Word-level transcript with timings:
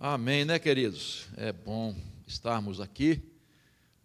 Amém, 0.00 0.44
né, 0.44 0.60
queridos? 0.60 1.26
É 1.36 1.52
bom 1.52 1.92
estarmos 2.24 2.80
aqui 2.80 3.20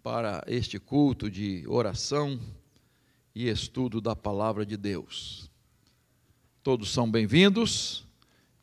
para 0.01 0.43
este 0.47 0.79
culto 0.79 1.29
de 1.29 1.63
oração 1.67 2.39
e 3.35 3.47
estudo 3.47 4.01
da 4.01 4.15
palavra 4.15 4.65
de 4.65 4.75
Deus. 4.75 5.51
Todos 6.63 6.91
são 6.91 7.11
bem-vindos 7.11 8.07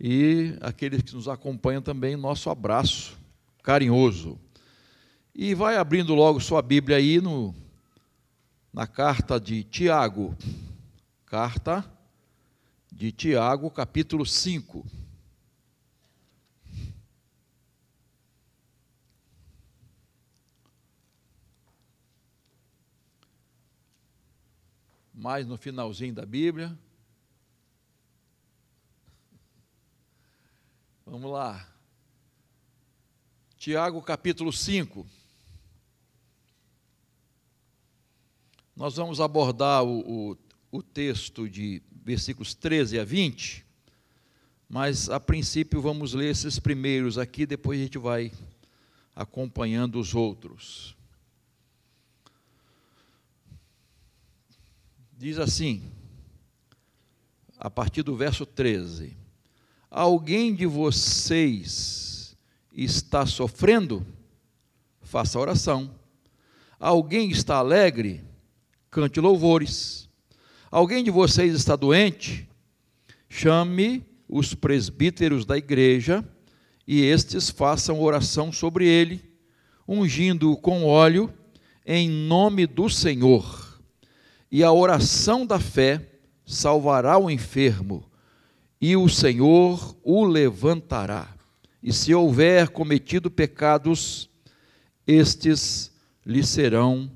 e 0.00 0.56
aqueles 0.60 1.02
que 1.02 1.14
nos 1.14 1.28
acompanham 1.28 1.80
também, 1.80 2.16
nosso 2.16 2.50
abraço 2.50 3.16
carinhoso. 3.62 4.36
E 5.32 5.54
vai 5.54 5.76
abrindo 5.76 6.16
logo 6.16 6.40
sua 6.40 6.60
Bíblia 6.60 6.96
aí 6.96 7.20
no, 7.20 7.54
na 8.72 8.88
carta 8.88 9.38
de 9.38 9.62
Tiago, 9.62 10.36
carta 11.26 11.88
de 12.90 13.12
Tiago, 13.12 13.70
capítulo 13.70 14.26
5. 14.26 14.84
Mais 25.20 25.46
no 25.46 25.58
finalzinho 25.58 26.14
da 26.14 26.24
Bíblia. 26.24 26.74
Vamos 31.04 31.30
lá. 31.30 31.68
Tiago 33.58 34.00
capítulo 34.00 34.50
5. 34.50 35.06
Nós 38.74 38.96
vamos 38.96 39.20
abordar 39.20 39.84
o, 39.84 40.30
o, 40.30 40.38
o, 40.72 40.82
texto 40.82 41.46
de 41.46 41.82
versículos 41.90 42.54
13 42.54 42.98
a 42.98 43.04
20, 43.04 43.66
mas 44.66 45.10
a 45.10 45.20
princípio 45.20 45.82
vamos 45.82 46.14
ler 46.14 46.30
esses 46.30 46.58
primeiros 46.58 47.18
aqui, 47.18 47.44
depois 47.44 47.78
a 47.78 47.82
gente 47.82 47.98
vai 47.98 48.32
acompanhando 49.14 50.00
os 50.00 50.14
outros. 50.14 50.96
Diz 55.20 55.38
assim, 55.38 55.82
a 57.58 57.68
partir 57.68 58.02
do 58.02 58.16
verso 58.16 58.46
13: 58.46 59.14
Alguém 59.90 60.54
de 60.54 60.64
vocês 60.64 62.34
está 62.72 63.26
sofrendo? 63.26 64.06
Faça 65.02 65.38
oração. 65.38 65.94
Alguém 66.78 67.30
está 67.30 67.56
alegre? 67.56 68.24
Cante 68.90 69.20
louvores. 69.20 70.08
Alguém 70.70 71.04
de 71.04 71.10
vocês 71.10 71.54
está 71.54 71.76
doente? 71.76 72.48
Chame 73.28 74.02
os 74.26 74.54
presbíteros 74.54 75.44
da 75.44 75.58
igreja 75.58 76.26
e 76.86 77.02
estes 77.02 77.50
façam 77.50 78.00
oração 78.00 78.50
sobre 78.50 78.86
ele, 78.86 79.22
ungindo-o 79.86 80.56
com 80.56 80.82
óleo 80.82 81.30
em 81.84 82.08
nome 82.08 82.66
do 82.66 82.88
Senhor 82.88 83.59
e 84.50 84.64
a 84.64 84.72
oração 84.72 85.46
da 85.46 85.60
fé 85.60 86.08
salvará 86.44 87.16
o 87.16 87.30
enfermo, 87.30 88.04
e 88.80 88.96
o 88.96 89.08
Senhor 89.08 89.96
o 90.02 90.24
levantará. 90.24 91.28
E 91.82 91.92
se 91.92 92.12
houver 92.14 92.70
cometido 92.70 93.30
pecados, 93.30 94.28
estes 95.06 95.92
lhe 96.26 96.42
serão 96.42 97.10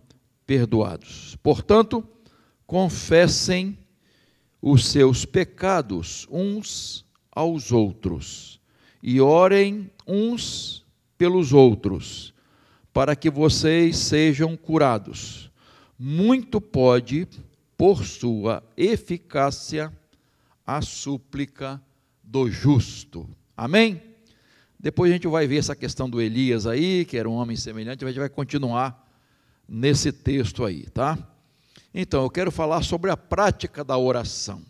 perdoados. 0.46 1.36
Portanto, 1.42 2.06
confessem 2.66 3.76
os 4.62 4.86
seus 4.86 5.24
pecados 5.24 6.26
uns 6.30 7.04
aos 7.32 7.72
outros 7.72 8.60
e 9.02 9.20
orem 9.20 9.90
uns 10.06 10.84
pelos 11.18 11.52
outros, 11.52 12.32
para 12.92 13.16
que 13.16 13.28
vocês 13.28 13.96
sejam 13.96 14.56
curados 14.56 15.50
muito 15.98 16.60
pode, 16.60 17.28
por 17.76 18.04
sua 18.04 18.62
eficácia, 18.76 19.92
a 20.66 20.80
súplica 20.80 21.80
do 22.22 22.50
justo. 22.50 23.28
Amém? 23.56 24.02
Depois 24.78 25.10
a 25.10 25.14
gente 25.14 25.26
vai 25.28 25.46
ver 25.46 25.58
essa 25.58 25.76
questão 25.76 26.08
do 26.08 26.20
Elias 26.20 26.66
aí, 26.66 27.04
que 27.04 27.16
era 27.16 27.28
um 27.28 27.34
homem 27.34 27.56
semelhante, 27.56 28.04
a 28.04 28.08
gente 28.08 28.18
vai 28.18 28.28
continuar 28.28 29.08
nesse 29.68 30.12
texto 30.12 30.64
aí, 30.64 30.84
tá? 30.90 31.18
Então, 31.92 32.22
eu 32.22 32.30
quero 32.30 32.50
falar 32.50 32.82
sobre 32.82 33.10
a 33.10 33.16
prática 33.16 33.84
da 33.84 33.96
oração. 33.96 34.62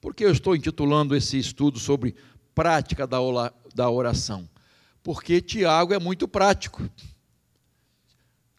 Por 0.00 0.14
que 0.14 0.24
eu 0.24 0.32
estou 0.32 0.54
intitulando 0.56 1.14
esse 1.16 1.38
estudo 1.38 1.78
sobre 1.78 2.14
prática 2.54 3.06
da 3.06 3.90
oração? 3.90 4.48
Porque 5.02 5.40
Tiago 5.40 5.94
é 5.94 5.98
muito 5.98 6.28
prático. 6.28 6.82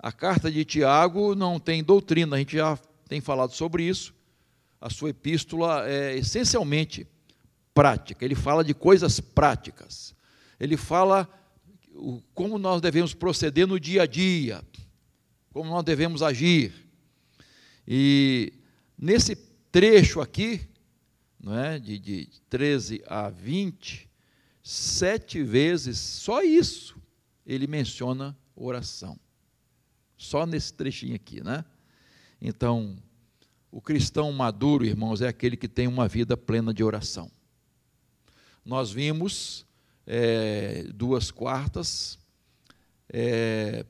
A 0.01 0.13
carta 0.13 0.49
de 0.49 0.63
Tiago 0.63 1.35
não 1.35 1.59
tem 1.59 1.83
doutrina, 1.83 2.37
a 2.37 2.39
gente 2.39 2.55
já 2.55 2.77
tem 3.09 3.19
falado 3.19 3.51
sobre 3.51 3.83
isso. 3.83 4.15
A 4.79 4.89
sua 4.89 5.09
epístola 5.09 5.85
é 5.89 6.17
essencialmente 6.17 7.05
prática, 7.73 8.23
ele 8.23 8.35
fala 8.35 8.63
de 8.63 8.73
coisas 8.73 9.19
práticas. 9.19 10.15
Ele 10.57 10.77
fala 10.77 11.27
como 12.33 12.57
nós 12.57 12.79
devemos 12.79 13.13
proceder 13.13 13.67
no 13.67 13.77
dia 13.77 14.03
a 14.03 14.05
dia, 14.05 14.63
como 15.51 15.69
nós 15.69 15.83
devemos 15.83 16.23
agir. 16.23 16.73
E 17.85 18.53
nesse 18.97 19.35
trecho 19.69 20.21
aqui, 20.21 20.61
não 21.38 21.57
é, 21.57 21.77
de, 21.77 21.99
de 21.99 22.29
13 22.49 23.03
a 23.05 23.29
20, 23.29 24.09
sete 24.63 25.43
vezes, 25.43 25.97
só 25.97 26.41
isso, 26.41 26.95
ele 27.45 27.67
menciona 27.67 28.38
oração. 28.55 29.19
Só 30.19 30.46
nesse 30.46 30.74
trechinho 30.74 31.16
aqui, 31.16 31.41
né? 31.41 31.63
Então, 32.41 33.02
o 33.72 33.81
cristão 33.81 34.30
maduro, 34.34 34.85
irmãos, 34.85 35.22
é 35.22 35.30
aquele 35.30 35.56
que 35.56 35.68
tem 35.68 35.88
uma 35.88 36.09
vida 36.09 36.35
plena 36.35 36.74
de 36.74 36.84
oração. 36.84 37.31
Nós 38.66 38.91
vimos 38.91 39.66
é, 40.06 40.84
duas 40.94 41.31
quartas 41.31 42.19
é, 43.07 43.85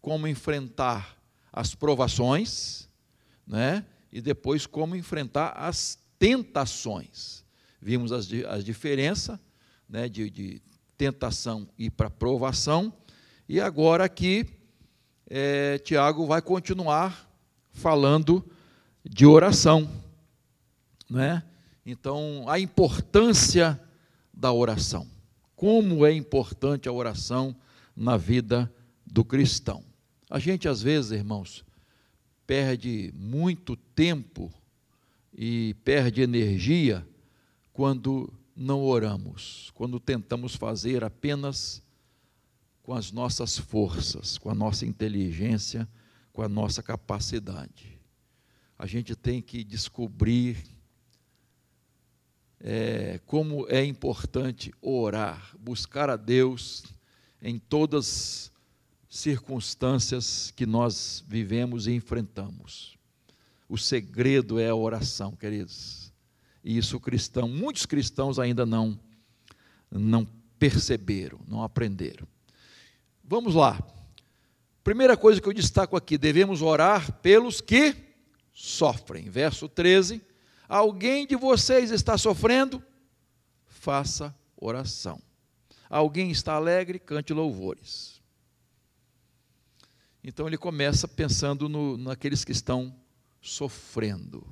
como 0.00 0.26
enfrentar 0.26 1.22
as 1.52 1.74
provações, 1.74 2.88
né? 3.46 3.84
E 4.10 4.22
depois 4.22 4.66
como 4.66 4.96
enfrentar 4.96 5.50
as 5.50 5.98
tentações. 6.18 7.44
Vimos 7.82 8.12
as, 8.12 8.32
as 8.48 8.64
diferenças 8.64 9.38
né, 9.86 10.08
de, 10.08 10.30
de 10.30 10.62
tentação 10.96 11.68
e 11.76 11.90
para 11.90 12.08
provação. 12.08 12.90
E 13.46 13.60
agora 13.60 14.04
aqui 14.04 14.59
é, 15.30 15.78
Tiago 15.78 16.26
vai 16.26 16.42
continuar 16.42 17.30
falando 17.72 18.44
de 19.08 19.24
oração, 19.24 19.88
né? 21.08 21.44
Então, 21.86 22.44
a 22.48 22.58
importância 22.58 23.80
da 24.34 24.52
oração. 24.52 25.06
Como 25.54 26.04
é 26.04 26.12
importante 26.12 26.88
a 26.88 26.92
oração 26.92 27.54
na 27.94 28.16
vida 28.16 28.72
do 29.06 29.24
cristão. 29.24 29.84
A 30.28 30.38
gente, 30.38 30.68
às 30.68 30.82
vezes, 30.82 31.12
irmãos, 31.12 31.64
perde 32.46 33.12
muito 33.14 33.76
tempo 33.76 34.52
e 35.32 35.74
perde 35.84 36.22
energia 36.22 37.06
quando 37.72 38.32
não 38.54 38.82
oramos, 38.82 39.70
quando 39.74 40.00
tentamos 40.00 40.54
fazer 40.54 41.04
apenas 41.04 41.82
com 42.82 42.94
as 42.94 43.12
nossas 43.12 43.58
forças, 43.58 44.38
com 44.38 44.50
a 44.50 44.54
nossa 44.54 44.86
inteligência, 44.86 45.88
com 46.32 46.42
a 46.42 46.48
nossa 46.48 46.82
capacidade. 46.82 47.98
A 48.78 48.86
gente 48.86 49.14
tem 49.14 49.42
que 49.42 49.62
descobrir 49.62 50.56
é, 52.58 53.20
como 53.26 53.66
é 53.68 53.84
importante 53.84 54.72
orar, 54.80 55.54
buscar 55.58 56.10
a 56.10 56.16
Deus 56.16 56.84
em 57.42 57.58
todas 57.58 58.52
as 59.08 59.16
circunstâncias 59.16 60.50
que 60.50 60.66
nós 60.66 61.24
vivemos 61.26 61.86
e 61.86 61.92
enfrentamos. 61.92 62.98
O 63.68 63.78
segredo 63.78 64.58
é 64.58 64.68
a 64.68 64.74
oração, 64.74 65.36
queridos. 65.36 66.12
E 66.62 66.76
isso 66.76 67.00
cristão, 67.00 67.48
muitos 67.48 67.86
cristãos 67.86 68.38
ainda 68.38 68.66
não 68.66 68.98
não 69.90 70.24
perceberam, 70.58 71.40
não 71.48 71.62
aprenderam. 71.62 72.28
Vamos 73.30 73.54
lá. 73.54 73.80
Primeira 74.82 75.16
coisa 75.16 75.40
que 75.40 75.48
eu 75.48 75.52
destaco 75.52 75.96
aqui: 75.96 76.18
devemos 76.18 76.62
orar 76.62 77.12
pelos 77.20 77.60
que 77.60 77.94
sofrem. 78.52 79.30
Verso 79.30 79.68
13: 79.68 80.20
Alguém 80.68 81.28
de 81.28 81.36
vocês 81.36 81.92
está 81.92 82.18
sofrendo? 82.18 82.82
Faça 83.68 84.36
oração. 84.56 85.22
Alguém 85.88 86.32
está 86.32 86.54
alegre? 86.54 86.98
Cante 86.98 87.32
louvores. 87.32 88.20
Então 90.24 90.48
ele 90.48 90.58
começa 90.58 91.06
pensando 91.06 91.68
no, 91.68 91.96
naqueles 91.96 92.44
que 92.44 92.50
estão 92.50 92.92
sofrendo. 93.40 94.44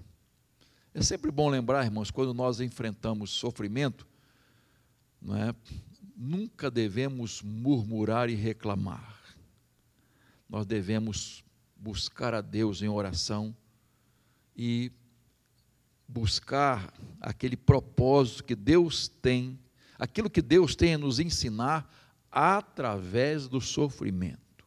É 0.95 1.03
sempre 1.03 1.33
bom 1.33 1.49
lembrar, 1.49 1.85
irmãos, 1.85 2.13
quando 2.13 2.33
nós 2.33 2.61
enfrentamos 2.61 3.31
sofrimento, 3.31 4.07
não 5.21 5.35
é? 5.35 5.55
Nunca 6.19 6.69
devemos 6.69 7.41
murmurar 7.41 8.29
e 8.29 8.35
reclamar. 8.35 9.37
Nós 10.49 10.67
devemos 10.67 11.45
buscar 11.77 12.35
a 12.35 12.41
Deus 12.41 12.83
em 12.83 12.89
oração 12.89 13.57
e 14.57 14.91
buscar 16.09 16.93
aquele 17.21 17.57
propósito 17.57 18.43
que 18.43 18.57
Deus 18.57 19.07
tem, 19.07 19.57
aquilo 19.97 20.29
que 20.29 20.43
Deus 20.43 20.75
tem 20.75 20.95
a 20.95 20.99
nos 20.99 21.21
ensinar 21.21 21.89
através 22.33 23.47
do 23.47 23.61
sofrimento. 23.61 24.67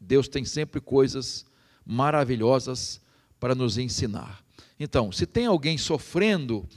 Deus 0.00 0.28
tem 0.28 0.44
sempre 0.44 0.80
coisas 0.80 1.44
maravilhosas 1.84 3.00
para 3.40 3.54
nos 3.54 3.78
ensinar. 3.78 4.44
Então, 4.78 5.10
se 5.10 5.26
tem 5.26 5.46
alguém 5.46 5.76
sofrendo, 5.76 6.68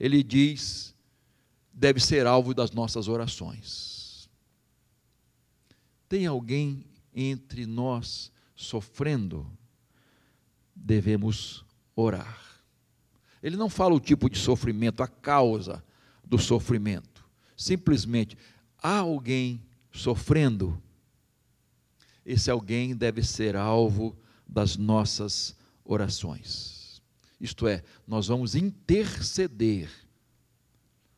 ele 0.00 0.22
diz, 0.22 0.93
deve 1.74 2.00
ser 2.00 2.26
alvo 2.26 2.54
das 2.54 2.70
nossas 2.70 3.08
orações. 3.08 4.28
Tem 6.08 6.26
alguém 6.26 6.86
entre 7.12 7.66
nós 7.66 8.30
sofrendo, 8.54 9.46
devemos 10.74 11.64
orar. 11.96 12.62
Ele 13.42 13.56
não 13.56 13.68
fala 13.68 13.94
o 13.94 14.00
tipo 14.00 14.30
de 14.30 14.38
sofrimento, 14.38 15.02
a 15.02 15.08
causa 15.08 15.84
do 16.24 16.38
sofrimento. 16.38 17.24
Simplesmente, 17.56 18.38
há 18.78 18.98
alguém 18.98 19.62
sofrendo, 19.92 20.80
esse 22.24 22.50
alguém 22.50 22.96
deve 22.96 23.22
ser 23.22 23.54
alvo 23.54 24.16
das 24.46 24.76
nossas 24.76 25.54
orações. 25.84 27.02
Isto 27.40 27.66
é, 27.66 27.82
nós 28.06 28.28
vamos 28.28 28.54
interceder, 28.54 29.90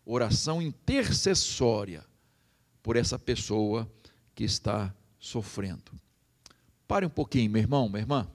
oração 0.07 0.63
intercessória, 0.63 2.07
por 2.81 2.95
essa 2.95 3.19
pessoa 3.19 3.91
que 4.33 4.45
está 4.45 4.95
sofrendo. 5.19 5.91
Pare 6.87 7.05
um 7.05 7.11
pouquinho, 7.11 7.51
meu 7.51 7.61
irmão, 7.61 7.89
minha 7.89 8.03
irmã. 8.03 8.31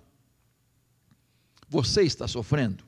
Você 1.69 2.01
está 2.01 2.27
sofrendo? 2.27 2.83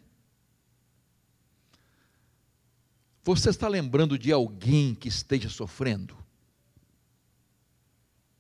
Você 3.24 3.50
está 3.50 3.70
lembrando 3.70 4.20
de 4.20 4.34
alguém 4.34 4.94
que 4.94 5.08
esteja 5.08 5.48
sofrendo? 5.48 6.18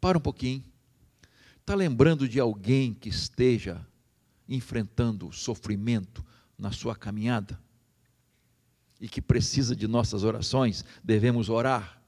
Para 0.01 0.17
um 0.17 0.21
pouquinho. 0.21 0.61
Está 1.61 1.75
lembrando 1.75 2.27
de 2.27 2.41
alguém 2.41 2.93
que 2.93 3.07
esteja 3.07 3.87
enfrentando 4.49 5.31
sofrimento 5.31 6.25
na 6.57 6.73
sua 6.73 6.93
caminhada? 6.93 7.57
E 8.99 9.07
que 9.09 9.21
precisa 9.21 9.75
de 9.75 9.87
nossas 9.87 10.23
orações? 10.23 10.85
Devemos 11.03 11.49
orar. 11.49 12.01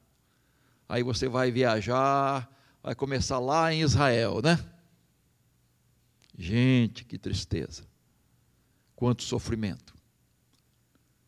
Aí 0.88 1.04
você 1.04 1.28
vai 1.28 1.52
viajar, 1.52 2.50
vai 2.82 2.96
começar 2.96 3.40
lá 3.40 3.74
em 3.74 3.82
Israel, 3.82 4.42
né? 4.42 4.64
Gente, 6.38 7.04
que 7.04 7.18
tristeza. 7.18 7.84
Quanto 8.96 9.24
sofrimento. 9.24 9.96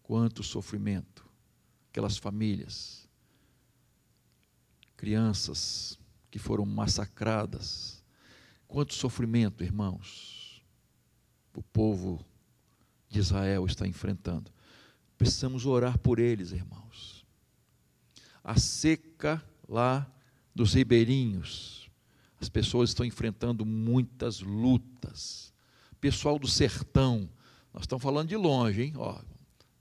Quanto 0.03 0.43
sofrimento. 0.43 1.25
Aquelas 1.89 2.17
famílias, 2.17 3.09
crianças 4.95 5.97
que 6.29 6.37
foram 6.37 6.65
massacradas. 6.65 8.03
Quanto 8.67 8.93
sofrimento, 8.93 9.63
irmãos. 9.63 10.63
O 11.55 11.63
povo 11.63 12.23
de 13.09 13.19
Israel 13.19 13.65
está 13.65 13.87
enfrentando. 13.87 14.51
Precisamos 15.17 15.65
orar 15.65 15.97
por 15.97 16.19
eles, 16.19 16.51
irmãos. 16.51 17.25
A 18.43 18.57
seca 18.57 19.43
lá 19.67 20.09
dos 20.53 20.73
ribeirinhos, 20.73 21.89
as 22.39 22.49
pessoas 22.49 22.91
estão 22.91 23.05
enfrentando 23.05 23.65
muitas 23.65 24.41
lutas. 24.41 25.53
Pessoal 25.99 26.37
do 26.37 26.47
sertão, 26.47 27.29
nós 27.73 27.83
estamos 27.83 28.03
falando 28.03 28.29
de 28.29 28.35
longe, 28.35 28.83
hein? 28.83 28.93
Ó, 28.95 29.19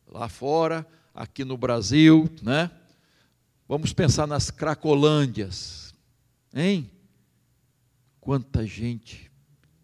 lá 0.06 0.28
fora, 0.28 0.86
aqui 1.14 1.44
no 1.44 1.56
Brasil, 1.56 2.30
né? 2.42 2.70
Vamos 3.68 3.92
pensar 3.92 4.26
nas 4.26 4.50
Cracolândias, 4.50 5.94
hein? 6.54 6.90
Quanta 8.20 8.66
gente 8.66 9.30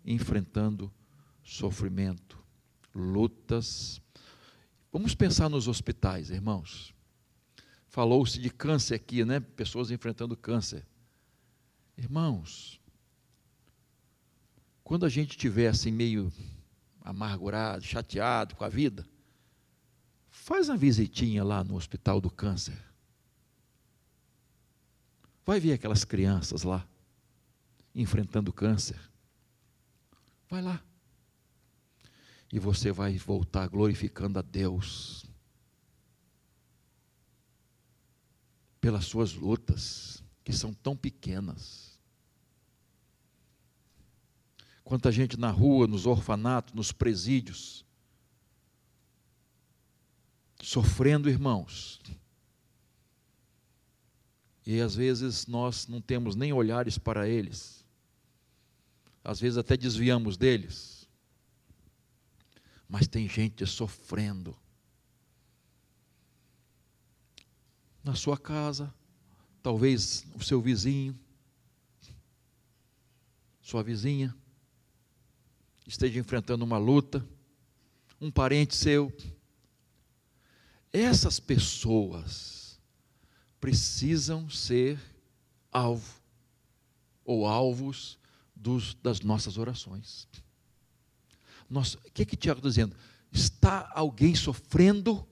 enfrentando 0.05 0.93
sofrimento, 1.43 2.39
lutas. 2.95 4.01
Vamos 4.93 5.15
pensar 5.15 5.49
nos 5.49 5.69
hospitais, 5.69 6.29
irmãos. 6.29 6.95
Falou-se 7.89 8.39
de 8.39 8.51
câncer 8.51 8.95
aqui, 8.95 9.25
né? 9.25 9.41
Pessoas 9.41 9.91
enfrentando 9.91 10.37
câncer. 10.37 10.87
Irmãos, 11.97 12.79
quando 14.85 15.07
a 15.07 15.09
gente 15.09 15.31
estiver 15.31 15.69
assim 15.69 15.91
meio 15.91 16.31
amargurado, 17.01 17.83
chateado 17.83 18.55
com 18.55 18.65
a 18.65 18.69
vida, 18.69 19.07
faz 20.29 20.69
uma 20.69 20.77
visitinha 20.77 21.43
lá 21.43 21.65
no 21.65 21.75
Hospital 21.75 22.21
do 22.21 22.31
Câncer. 22.31 22.79
Vai 25.45 25.59
ver 25.59 25.73
aquelas 25.73 26.05
crianças 26.05 26.63
lá, 26.63 26.87
enfrentando 27.95 28.53
câncer. 28.53 29.01
Vai 30.49 30.63
lá. 30.63 30.83
E 32.53 32.59
você 32.59 32.93
vai 32.93 33.17
voltar 33.17 33.67
glorificando 33.67 34.39
a 34.39 34.43
Deus 34.43 35.25
pelas 38.81 39.07
suas 39.07 39.33
lutas 39.33 40.23
que 40.45 40.53
são 40.53 40.75
tão 40.75 40.97
pequenas. 40.97 41.99
Quanta 44.85 45.11
gente 45.11 45.39
na 45.39 45.51
rua, 45.51 45.87
nos 45.87 46.05
orfanatos, 46.05 46.75
nos 46.75 46.93
presídios, 46.93 47.87
sofrendo, 50.61 51.31
irmãos. 51.31 52.01
E 54.67 54.81
às 54.81 54.95
vezes 54.95 55.47
nós 55.47 55.87
não 55.87 56.01
temos 56.01 56.37
nem 56.37 56.53
olhares 56.53 56.99
para 56.99 57.29
eles, 57.29 57.85
às 59.25 59.41
vezes 59.41 59.57
até 59.57 59.77
desviamos 59.77 60.37
deles, 60.37 60.92
mas 62.93 63.09
tem 63.09 63.27
gente 63.27 63.65
sofrendo. 63.65 64.55
Na 68.05 68.15
sua 68.15 68.37
casa, 68.37 68.93
talvez 69.63 70.27
o 70.35 70.45
seu 70.45 70.61
vizinho, 70.61 71.19
sua 73.63 73.83
vizinha, 73.83 74.37
esteja 75.87 76.21
enfrentando 76.21 76.67
uma 76.67 76.77
luta, 76.77 77.27
um 78.21 78.31
parente 78.31 78.77
seu. 78.77 79.11
Essas 80.93 81.41
pessoas 81.41 82.79
precisam 83.59 84.51
ser 84.51 85.01
alvo 85.73 86.21
ou 87.25 87.47
alvos 87.47 88.19
dos, 88.55 88.93
das 88.97 89.21
nossas 89.21 89.57
orações. 89.57 90.29
O 91.81 92.11
que, 92.13 92.27
que 92.27 92.37
Tiago 92.37 92.59
está 92.59 92.69
dizendo? 92.69 92.97
Está 93.33 93.91
alguém 93.95 94.35
sofrendo? 94.35 95.27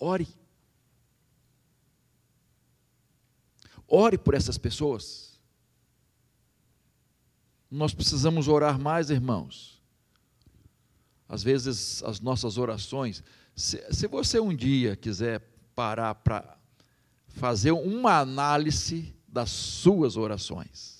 Ore. 0.00 0.28
Ore 3.86 4.18
por 4.18 4.34
essas 4.34 4.58
pessoas. 4.58 5.38
Nós 7.70 7.94
precisamos 7.94 8.48
orar 8.48 8.78
mais, 8.78 9.10
irmãos. 9.10 9.80
Às 11.28 11.42
vezes, 11.42 12.02
as 12.02 12.20
nossas 12.20 12.58
orações, 12.58 13.22
se, 13.54 13.84
se 13.92 14.06
você 14.06 14.40
um 14.40 14.54
dia 14.54 14.96
quiser 14.96 15.40
parar 15.74 16.14
para 16.14 16.58
fazer 17.28 17.70
uma 17.70 18.18
análise 18.18 19.14
das 19.28 19.50
suas 19.50 20.16
orações, 20.16 20.98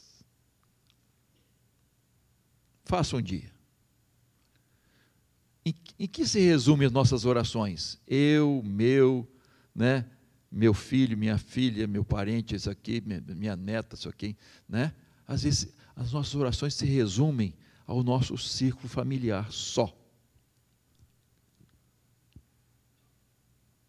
faça 2.85 3.17
um 3.17 3.23
dia. 3.23 3.58
Em, 5.69 5.75
em 5.99 6.09
que 6.09 6.27
se 6.27 6.41
resume 6.41 6.87
as 6.87 6.93
nossas 6.93 7.27
orações? 7.27 7.99
Eu, 8.07 8.63
meu, 8.65 9.31
né? 9.75 10.07
meu 10.51 10.73
filho, 10.73 11.17
minha 11.17 11.37
filha, 11.37 11.87
meu 11.87 12.03
parente, 12.03 12.55
isso 12.55 12.71
aqui, 12.71 13.03
minha, 13.05 13.21
minha 13.21 13.57
neta, 13.57 13.95
isso 13.95 14.09
aqui, 14.09 14.35
né? 14.67 14.95
Às 15.27 15.43
vezes 15.43 15.69
as 15.95 16.13
nossas 16.13 16.35
orações 16.35 16.73
se 16.73 16.87
resumem 16.87 17.55
ao 17.87 18.03
nosso 18.03 18.39
círculo 18.39 18.89
familiar 18.89 19.53
só. 19.53 19.95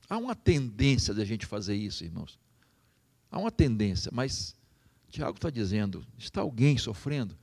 Há 0.10 0.18
uma 0.18 0.36
tendência 0.36 1.14
da 1.14 1.24
gente 1.24 1.46
fazer 1.46 1.76
isso, 1.76 2.04
irmãos. 2.04 2.38
Há 3.32 3.40
uma 3.40 3.52
tendência, 3.52 4.12
mas 4.14 4.54
Tiago 5.08 5.38
está 5.38 5.50
dizendo: 5.50 6.06
está 6.18 6.42
alguém 6.42 6.78
sofrendo? 6.78 7.38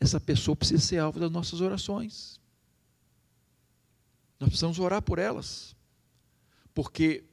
Essa 0.00 0.18
pessoa 0.18 0.56
precisa 0.56 0.82
ser 0.82 0.98
alvo 0.98 1.20
das 1.20 1.30
nossas 1.30 1.60
orações. 1.60 2.40
Nós 4.38 4.48
precisamos 4.48 4.78
orar 4.78 5.02
por 5.02 5.18
elas. 5.18 5.76
Porque 6.74 7.24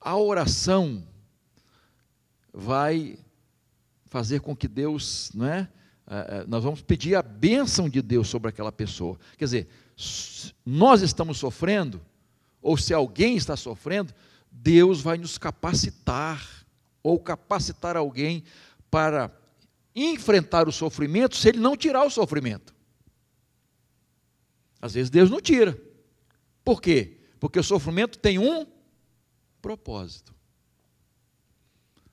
A 0.00 0.16
oração 0.16 1.06
vai 2.52 3.18
fazer 4.06 4.40
com 4.40 4.56
que 4.56 4.66
Deus, 4.66 5.30
não 5.34 5.46
é? 5.46 5.68
Nós 6.48 6.64
vamos 6.64 6.80
pedir 6.80 7.14
a 7.14 7.22
bênção 7.22 7.88
de 7.88 8.00
Deus 8.00 8.28
sobre 8.28 8.48
aquela 8.48 8.72
pessoa. 8.72 9.18
Quer 9.36 9.44
dizer, 9.44 9.68
nós 10.64 11.02
estamos 11.02 11.38
sofrendo, 11.38 12.00
ou 12.62 12.76
se 12.76 12.94
alguém 12.94 13.36
está 13.36 13.56
sofrendo, 13.56 14.12
Deus 14.50 15.00
vai 15.02 15.18
nos 15.18 15.36
capacitar, 15.36 16.44
ou 17.02 17.20
capacitar 17.20 17.96
alguém 17.96 18.42
para 18.90 19.30
enfrentar 19.94 20.66
o 20.66 20.72
sofrimento 20.72 21.36
se 21.36 21.48
ele 21.50 21.58
não 21.58 21.76
tirar 21.76 22.04
o 22.04 22.10
sofrimento. 22.10 22.74
Às 24.80 24.94
vezes 24.94 25.10
Deus 25.10 25.30
não 25.30 25.40
tira. 25.40 25.78
Por 26.70 26.80
quê? 26.80 27.18
Porque 27.40 27.58
o 27.58 27.64
sofrimento 27.64 28.16
tem 28.16 28.38
um 28.38 28.64
propósito. 29.60 30.32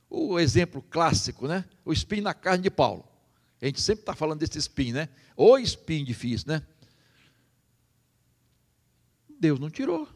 O 0.10 0.40
exemplo 0.40 0.82
clássico, 0.82 1.48
né? 1.48 1.64
O 1.86 1.94
espinho 1.94 2.24
na 2.24 2.34
carne 2.34 2.64
de 2.64 2.72
Paulo. 2.72 3.08
A 3.62 3.68
gente 3.68 3.80
sempre 3.80 4.02
está 4.02 4.16
falando 4.16 4.40
desse 4.40 4.58
espinho, 4.58 4.96
né? 4.96 5.10
O 5.36 5.60
espinho 5.60 6.04
difícil, 6.04 6.48
né? 6.48 6.66
Deus 9.40 9.60
não 9.60 9.70
tirou. 9.70 10.10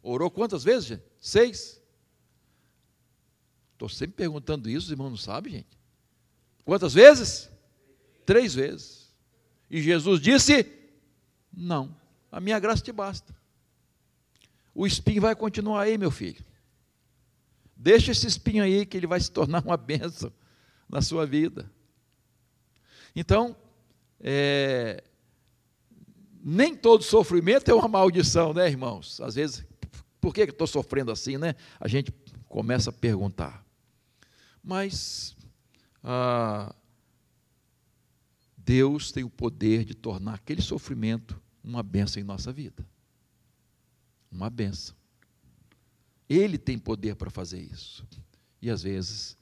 Orou 0.00 0.30
quantas 0.30 0.62
vezes, 0.62 0.84
gente? 0.84 1.04
Seis. 1.20 1.82
Estou 3.72 3.88
sempre 3.88 4.14
perguntando 4.14 4.70
isso, 4.70 4.86
os 4.86 4.92
irmãos 4.92 5.10
não 5.10 5.16
sabem, 5.16 5.54
gente. 5.54 5.76
Quantas 6.64 6.94
vezes? 6.94 7.50
Três 8.24 8.54
vezes. 8.54 9.12
E 9.68 9.82
Jesus 9.82 10.20
disse: 10.20 10.64
Não, 11.52 12.00
a 12.32 12.40
minha 12.40 12.58
graça 12.58 12.82
te 12.82 12.90
basta. 12.90 13.36
O 14.74 14.86
espinho 14.86 15.20
vai 15.20 15.36
continuar 15.36 15.82
aí, 15.82 15.98
meu 15.98 16.10
filho. 16.10 16.42
Deixa 17.76 18.10
esse 18.10 18.26
espinho 18.26 18.64
aí, 18.64 18.86
que 18.86 18.96
ele 18.96 19.06
vai 19.06 19.20
se 19.20 19.30
tornar 19.30 19.62
uma 19.62 19.76
bênção 19.76 20.32
na 20.88 21.02
sua 21.02 21.26
vida. 21.26 21.70
Então, 23.14 23.54
é, 24.18 25.04
nem 26.42 26.74
todo 26.74 27.04
sofrimento 27.04 27.70
é 27.70 27.74
uma 27.74 27.86
maldição, 27.86 28.54
né, 28.54 28.66
irmãos? 28.66 29.20
Às 29.20 29.34
vezes, 29.34 29.62
por 30.18 30.32
que 30.32 30.40
estou 30.40 30.66
sofrendo 30.66 31.12
assim, 31.12 31.36
né? 31.36 31.54
A 31.78 31.86
gente 31.86 32.10
começa 32.48 32.88
a 32.88 32.92
perguntar. 32.94 33.62
Mas 34.64 35.36
ah, 36.02 36.74
Deus 38.56 39.12
tem 39.12 39.24
o 39.24 39.28
poder 39.28 39.84
de 39.84 39.94
tornar 39.94 40.34
aquele 40.34 40.62
sofrimento 40.62 41.41
uma 41.62 41.82
benção 41.82 42.20
em 42.20 42.24
nossa 42.24 42.52
vida. 42.52 42.84
Uma 44.30 44.50
benção. 44.50 44.96
Ele 46.28 46.58
tem 46.58 46.78
poder 46.78 47.14
para 47.14 47.30
fazer 47.30 47.60
isso. 47.60 48.06
E 48.60 48.70
às 48.70 48.82
vezes 48.82 49.36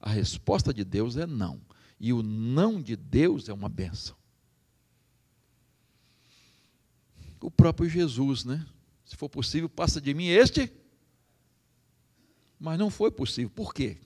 a 0.00 0.10
resposta 0.10 0.72
de 0.72 0.84
Deus 0.84 1.16
é 1.16 1.26
não. 1.26 1.60
E 1.98 2.12
o 2.12 2.22
não 2.22 2.80
de 2.80 2.94
Deus 2.94 3.48
é 3.48 3.52
uma 3.52 3.68
benção. 3.68 4.16
O 7.40 7.50
próprio 7.50 7.88
Jesus, 7.88 8.44
né? 8.44 8.66
Se 9.04 9.16
for 9.16 9.28
possível, 9.28 9.68
passa 9.68 10.00
de 10.00 10.12
mim 10.12 10.26
este. 10.26 10.72
Mas 12.58 12.78
não 12.78 12.90
foi 12.90 13.10
possível. 13.10 13.50
Por 13.50 13.72
quê? 13.72 13.98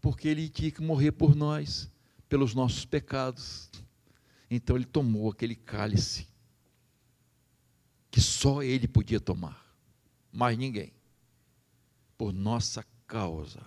Porque 0.00 0.28
ele 0.28 0.48
tinha 0.48 0.70
que 0.70 0.80
morrer 0.80 1.12
por 1.12 1.34
nós, 1.34 1.90
pelos 2.28 2.54
nossos 2.54 2.84
pecados. 2.84 3.70
Então 4.50 4.76
ele 4.76 4.84
tomou 4.84 5.30
aquele 5.30 5.54
cálice 5.54 6.31
que 8.12 8.20
só 8.20 8.62
ele 8.62 8.86
podia 8.86 9.18
tomar, 9.18 9.74
mais 10.30 10.56
ninguém, 10.58 10.92
por 12.18 12.30
nossa 12.30 12.84
causa, 13.06 13.62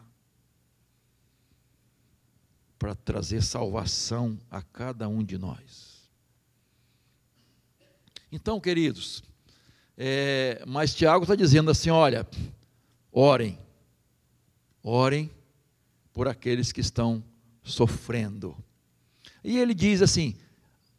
para 2.78 2.94
trazer 2.94 3.42
salvação 3.42 4.40
a 4.52 4.62
cada 4.62 5.10
um 5.10 5.24
de 5.24 5.36
nós. 5.40 6.08
Então, 8.32 8.62
queridos, 8.62 9.24
é, 9.98 10.64
mas 10.68 10.94
Tiago 10.94 11.24
está 11.24 11.34
dizendo 11.34 11.72
assim: 11.72 11.90
olha, 11.90 12.28
orem, 13.12 13.58
orem 14.84 15.32
por 16.14 16.28
aqueles 16.28 16.72
que 16.72 16.82
estão 16.82 17.24
sofrendo. 17.64 18.56
E 19.44 19.58
ele 19.58 19.74
diz 19.74 20.04
assim: 20.04 20.36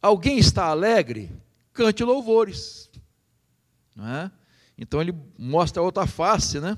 alguém 0.01 0.37
está 0.37 0.65
alegre? 0.65 1.31
Cante 1.71 2.03
louvores. 2.03 2.89
É? 3.99 4.31
Então 4.77 5.01
ele 5.01 5.13
mostra 5.37 5.81
outra 5.81 6.05
face, 6.05 6.59
né? 6.59 6.77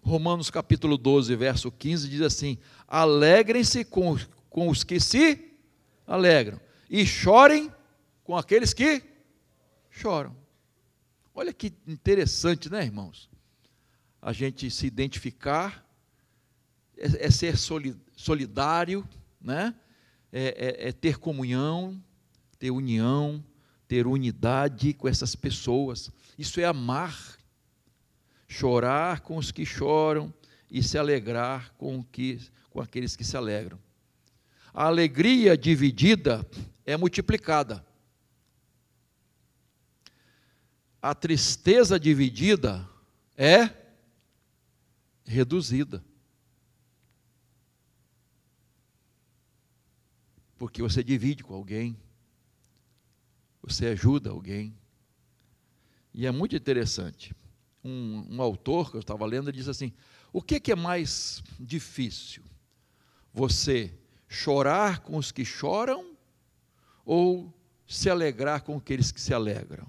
Romanos 0.00 0.50
capítulo 0.50 0.96
12, 0.96 1.34
verso 1.34 1.72
15 1.72 2.08
diz 2.08 2.20
assim: 2.20 2.58
Alegrem-se 2.86 3.84
com, 3.84 4.16
com 4.48 4.68
os 4.68 4.84
que 4.84 5.00
se 5.00 5.52
alegram, 6.06 6.60
e 6.88 7.04
chorem 7.04 7.72
com 8.22 8.36
aqueles 8.36 8.72
que 8.72 9.02
choram. 9.90 10.36
Olha 11.34 11.52
que 11.52 11.72
interessante, 11.86 12.70
né, 12.70 12.84
irmãos? 12.84 13.28
A 14.22 14.32
gente 14.32 14.70
se 14.70 14.86
identificar, 14.86 15.84
é, 16.96 17.26
é 17.26 17.30
ser 17.30 17.56
solidário, 18.16 19.08
né? 19.40 19.74
É, 20.30 20.84
é, 20.84 20.88
é 20.88 20.92
ter 20.92 21.18
comunhão, 21.18 22.00
ter 22.58 22.70
união, 22.70 23.44
ter 23.94 24.06
unidade 24.06 24.92
com 24.92 25.06
essas 25.06 25.36
pessoas. 25.36 26.10
Isso 26.38 26.58
é 26.60 26.64
amar. 26.64 27.38
Chorar 28.48 29.20
com 29.20 29.36
os 29.36 29.52
que 29.52 29.64
choram 29.64 30.32
e 30.70 30.82
se 30.82 30.98
alegrar 30.98 31.72
com, 31.78 32.02
que, 32.02 32.40
com 32.70 32.80
aqueles 32.80 33.14
que 33.14 33.24
se 33.24 33.36
alegram. 33.36 33.78
A 34.72 34.86
alegria 34.86 35.56
dividida 35.56 36.44
é 36.84 36.96
multiplicada. 36.96 37.84
a 41.04 41.14
tristeza 41.14 42.00
dividida 42.00 42.88
é 43.36 43.68
reduzida. 45.26 46.02
Porque 50.56 50.80
você 50.80 51.04
divide 51.04 51.44
com 51.44 51.52
alguém, 51.52 51.94
você 53.66 53.86
ajuda 53.86 54.30
alguém. 54.30 54.76
E 56.12 56.26
é 56.26 56.30
muito 56.30 56.54
interessante. 56.54 57.34
Um, 57.82 58.26
um 58.30 58.42
autor 58.42 58.90
que 58.90 58.96
eu 58.96 59.00
estava 59.00 59.24
lendo 59.26 59.52
diz 59.52 59.68
assim: 59.68 59.92
o 60.32 60.42
que, 60.42 60.60
que 60.60 60.72
é 60.72 60.76
mais 60.76 61.42
difícil? 61.58 62.42
Você 63.32 63.92
chorar 64.28 65.00
com 65.00 65.16
os 65.16 65.32
que 65.32 65.44
choram 65.44 66.16
ou 67.04 67.52
se 67.86 68.08
alegrar 68.08 68.62
com 68.62 68.76
aqueles 68.76 69.10
que 69.10 69.20
se 69.20 69.34
alegram? 69.34 69.86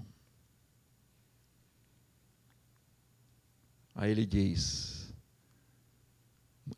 Aí 3.93 4.11
ele 4.11 4.25
diz: 4.25 5.13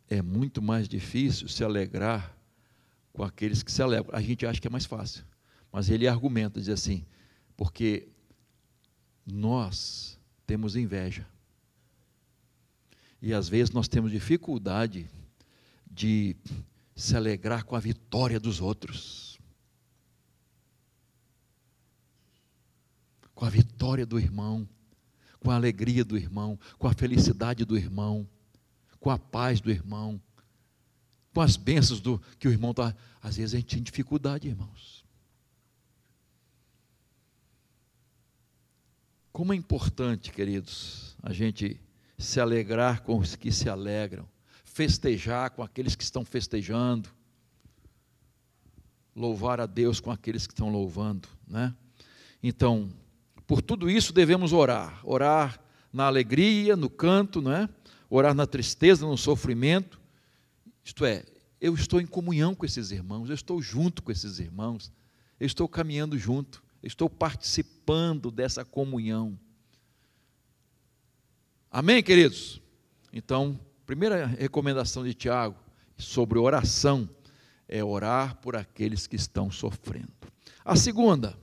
é 0.09 0.21
muito 0.21 0.61
mais 0.61 0.87
difícil 0.87 1.47
se 1.47 1.63
alegrar 1.63 2.35
com 3.13 3.23
aqueles 3.23 3.63
que 3.63 3.71
se 3.71 3.81
alegram. 3.81 4.15
A 4.15 4.21
gente 4.21 4.45
acha 4.45 4.59
que 4.59 4.67
é 4.67 4.71
mais 4.71 4.85
fácil, 4.85 5.25
mas 5.77 5.91
ele 5.91 6.07
argumenta, 6.07 6.59
diz 6.59 6.69
assim: 6.69 7.05
porque 7.55 8.07
nós 9.23 10.19
temos 10.43 10.75
inveja. 10.75 11.23
E 13.21 13.31
às 13.31 13.47
vezes 13.47 13.69
nós 13.69 13.87
temos 13.87 14.11
dificuldade 14.11 15.07
de 15.85 16.35
se 16.95 17.15
alegrar 17.15 17.63
com 17.63 17.75
a 17.75 17.79
vitória 17.79 18.39
dos 18.39 18.59
outros. 18.59 19.39
Com 23.35 23.45
a 23.45 23.49
vitória 23.51 24.03
do 24.03 24.19
irmão 24.19 24.67
com 25.39 25.51
a 25.51 25.55
alegria 25.55 26.03
do 26.03 26.17
irmão, 26.17 26.59
com 26.79 26.87
a 26.87 26.93
felicidade 26.93 27.63
do 27.63 27.77
irmão, 27.77 28.27
com 28.99 29.11
a 29.11 29.19
paz 29.19 29.61
do 29.61 29.69
irmão, 29.69 30.19
com 31.35 31.41
as 31.41 31.55
bênçãos 31.55 32.01
do 32.01 32.19
que 32.39 32.47
o 32.47 32.51
irmão 32.51 32.71
está. 32.71 32.95
Às 33.21 33.37
vezes 33.37 33.53
a 33.53 33.57
gente 33.57 33.75
tem 33.75 33.83
dificuldade, 33.83 34.47
irmãos. 34.47 34.96
Como 39.37 39.53
é 39.53 39.55
importante, 39.55 40.31
queridos, 40.31 41.15
a 41.21 41.31
gente 41.31 41.79
se 42.17 42.39
alegrar 42.39 43.03
com 43.03 43.19
os 43.19 43.35
que 43.35 43.51
se 43.51 43.69
alegram, 43.69 44.27
festejar 44.65 45.51
com 45.51 45.61
aqueles 45.61 45.95
que 45.95 46.03
estão 46.03 46.25
festejando, 46.25 47.07
louvar 49.15 49.61
a 49.61 49.67
Deus 49.67 49.99
com 49.99 50.09
aqueles 50.09 50.47
que 50.47 50.53
estão 50.53 50.71
louvando, 50.71 51.29
né? 51.47 51.71
Então, 52.41 52.89
por 53.45 53.61
tudo 53.61 53.87
isso 53.91 54.11
devemos 54.11 54.53
orar. 54.53 54.99
Orar 55.03 55.63
na 55.93 56.05
alegria, 56.07 56.75
no 56.75 56.89
canto, 56.89 57.39
não 57.39 57.51
é? 57.51 57.69
Orar 58.09 58.33
na 58.33 58.47
tristeza, 58.47 59.05
no 59.05 59.19
sofrimento. 59.19 60.01
Isto 60.83 61.05
é, 61.05 61.23
eu 61.61 61.75
estou 61.75 62.01
em 62.01 62.07
comunhão 62.07 62.55
com 62.55 62.65
esses 62.65 62.89
irmãos, 62.89 63.29
eu 63.29 63.35
estou 63.35 63.61
junto 63.61 64.01
com 64.01 64.11
esses 64.11 64.39
irmãos, 64.39 64.91
eu 65.39 65.45
estou 65.45 65.67
caminhando 65.67 66.17
junto, 66.17 66.63
estou 66.83 67.09
participando 67.09 68.31
dessa 68.31 68.63
comunhão. 68.63 69.37
Amém, 71.71 72.01
queridos? 72.01 72.61
Então, 73.11 73.59
primeira 73.85 74.25
recomendação 74.25 75.03
de 75.03 75.13
Tiago 75.13 75.57
sobre 75.97 76.37
oração 76.39 77.09
é 77.67 77.83
orar 77.83 78.37
por 78.37 78.55
aqueles 78.55 79.07
que 79.07 79.15
estão 79.15 79.51
sofrendo. 79.51 80.11
A 80.63 80.75
segunda 80.75 81.37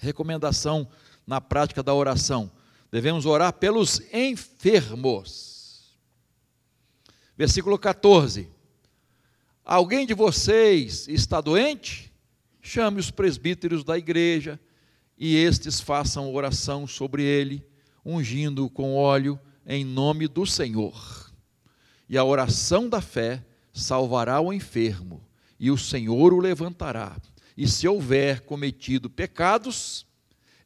recomendação 0.00 0.88
na 1.26 1.40
prática 1.40 1.82
da 1.82 1.94
oração, 1.94 2.50
devemos 2.90 3.24
orar 3.24 3.52
pelos 3.52 4.00
enfermos. 4.12 5.96
Versículo 7.36 7.78
14. 7.78 8.50
Alguém 9.64 10.06
de 10.06 10.14
vocês 10.14 11.06
está 11.08 11.40
doente? 11.40 12.11
Chame 12.62 13.00
os 13.00 13.10
presbíteros 13.10 13.82
da 13.82 13.98
igreja 13.98 14.58
e 15.18 15.36
estes 15.36 15.80
façam 15.80 16.32
oração 16.32 16.86
sobre 16.86 17.24
ele, 17.24 17.66
ungindo 18.04 18.70
com 18.70 18.94
óleo 18.94 19.38
em 19.66 19.84
nome 19.84 20.28
do 20.28 20.46
Senhor. 20.46 21.30
E 22.08 22.16
a 22.16 22.24
oração 22.24 22.88
da 22.88 23.00
fé 23.00 23.44
salvará 23.72 24.40
o 24.40 24.52
enfermo, 24.52 25.22
e 25.58 25.70
o 25.70 25.78
Senhor 25.78 26.32
o 26.32 26.38
levantará. 26.38 27.16
E 27.56 27.66
se 27.66 27.86
houver 27.86 28.40
cometido 28.42 29.10
pecados, 29.10 30.06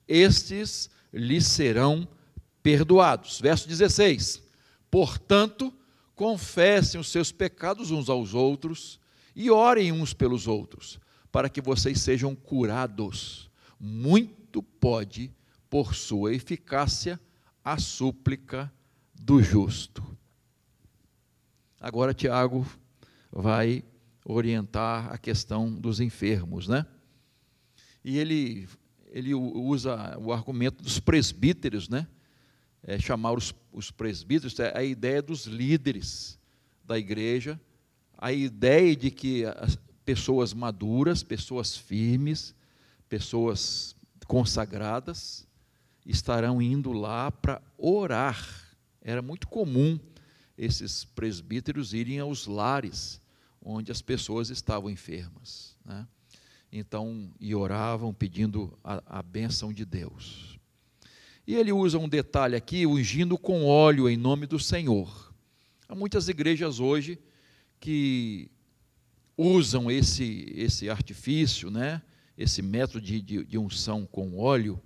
estes 0.06 0.90
lhe 1.12 1.40
serão 1.40 2.06
perdoados. 2.62 3.40
Verso 3.40 3.68
16: 3.68 4.42
Portanto, 4.90 5.72
confessem 6.14 7.00
os 7.00 7.08
seus 7.08 7.32
pecados 7.32 7.90
uns 7.90 8.08
aos 8.08 8.34
outros 8.34 8.98
e 9.34 9.50
orem 9.50 9.92
uns 9.92 10.14
pelos 10.14 10.46
outros, 10.46 10.98
para 11.36 11.50
que 11.50 11.60
vocês 11.60 12.00
sejam 12.00 12.34
curados. 12.34 13.50
Muito 13.78 14.62
pode, 14.62 15.30
por 15.68 15.94
sua 15.94 16.32
eficácia, 16.32 17.20
a 17.62 17.76
súplica 17.76 18.72
do 19.12 19.42
justo. 19.42 20.02
Agora, 21.78 22.14
Tiago 22.14 22.66
vai 23.30 23.84
orientar 24.24 25.12
a 25.12 25.18
questão 25.18 25.70
dos 25.70 26.00
enfermos, 26.00 26.68
né? 26.68 26.86
E 28.02 28.16
ele, 28.16 28.66
ele 29.10 29.34
usa 29.34 30.16
o 30.18 30.32
argumento 30.32 30.82
dos 30.82 30.98
presbíteros, 30.98 31.86
né? 31.86 32.08
É, 32.82 32.98
chamar 32.98 33.32
os, 33.32 33.54
os 33.70 33.90
presbíteros, 33.90 34.58
é 34.58 34.72
a 34.74 34.82
ideia 34.82 35.20
dos 35.20 35.44
líderes 35.44 36.38
da 36.82 36.98
igreja, 36.98 37.60
a 38.16 38.32
ideia 38.32 38.96
de 38.96 39.10
que 39.10 39.44
pessoas 40.06 40.54
maduras, 40.54 41.24
pessoas 41.24 41.76
firmes, 41.76 42.54
pessoas 43.08 43.96
consagradas, 44.28 45.46
estarão 46.06 46.62
indo 46.62 46.92
lá 46.92 47.30
para 47.32 47.60
orar. 47.76 48.40
Era 49.02 49.20
muito 49.20 49.48
comum 49.48 49.98
esses 50.56 51.04
presbíteros 51.04 51.92
irem 51.92 52.20
aos 52.20 52.46
lares 52.46 53.20
onde 53.60 53.90
as 53.90 54.00
pessoas 54.00 54.48
estavam 54.48 54.88
enfermas. 54.88 55.76
Né? 55.84 56.06
Então, 56.70 57.28
e 57.40 57.52
oravam 57.52 58.14
pedindo 58.14 58.78
a, 58.84 59.18
a 59.18 59.22
bênção 59.22 59.72
de 59.72 59.84
Deus. 59.84 60.56
E 61.44 61.56
ele 61.56 61.72
usa 61.72 61.98
um 61.98 62.08
detalhe 62.08 62.54
aqui, 62.54 62.86
ungindo 62.86 63.36
com 63.36 63.64
óleo 63.64 64.08
em 64.08 64.16
nome 64.16 64.46
do 64.46 64.58
Senhor. 64.58 65.34
Há 65.88 65.96
muitas 65.96 66.28
igrejas 66.28 66.78
hoje 66.78 67.18
que 67.80 68.50
usam 69.36 69.90
esse, 69.90 70.52
esse 70.54 70.88
artifício, 70.88 71.70
né? 71.70 72.02
esse 72.36 72.62
método 72.62 73.00
de, 73.00 73.20
de, 73.20 73.44
de 73.44 73.58
unção 73.58 74.06
com 74.06 74.38
óleo, 74.38 74.80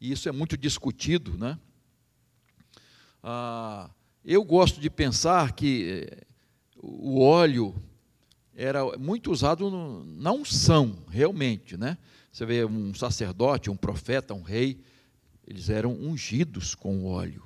e 0.00 0.12
isso 0.12 0.28
é 0.28 0.32
muito 0.32 0.56
discutido. 0.56 1.36
Né? 1.38 1.58
Ah, 3.22 3.90
eu 4.24 4.44
gosto 4.44 4.80
de 4.80 4.90
pensar 4.90 5.52
que 5.52 6.06
eh, 6.10 6.26
o 6.76 7.20
óleo 7.20 7.74
era 8.54 8.96
muito 8.98 9.30
usado 9.30 9.70
no, 9.70 10.04
na 10.04 10.32
unção, 10.32 11.04
realmente. 11.08 11.76
Né? 11.76 11.96
Você 12.30 12.44
vê 12.44 12.64
um 12.64 12.94
sacerdote, 12.94 13.70
um 13.70 13.76
profeta, 13.76 14.34
um 14.34 14.42
rei, 14.42 14.80
eles 15.46 15.70
eram 15.70 15.92
ungidos 15.92 16.74
com 16.74 17.04
óleo. 17.04 17.44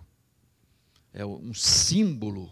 É 1.12 1.24
um 1.24 1.52
símbolo 1.52 2.50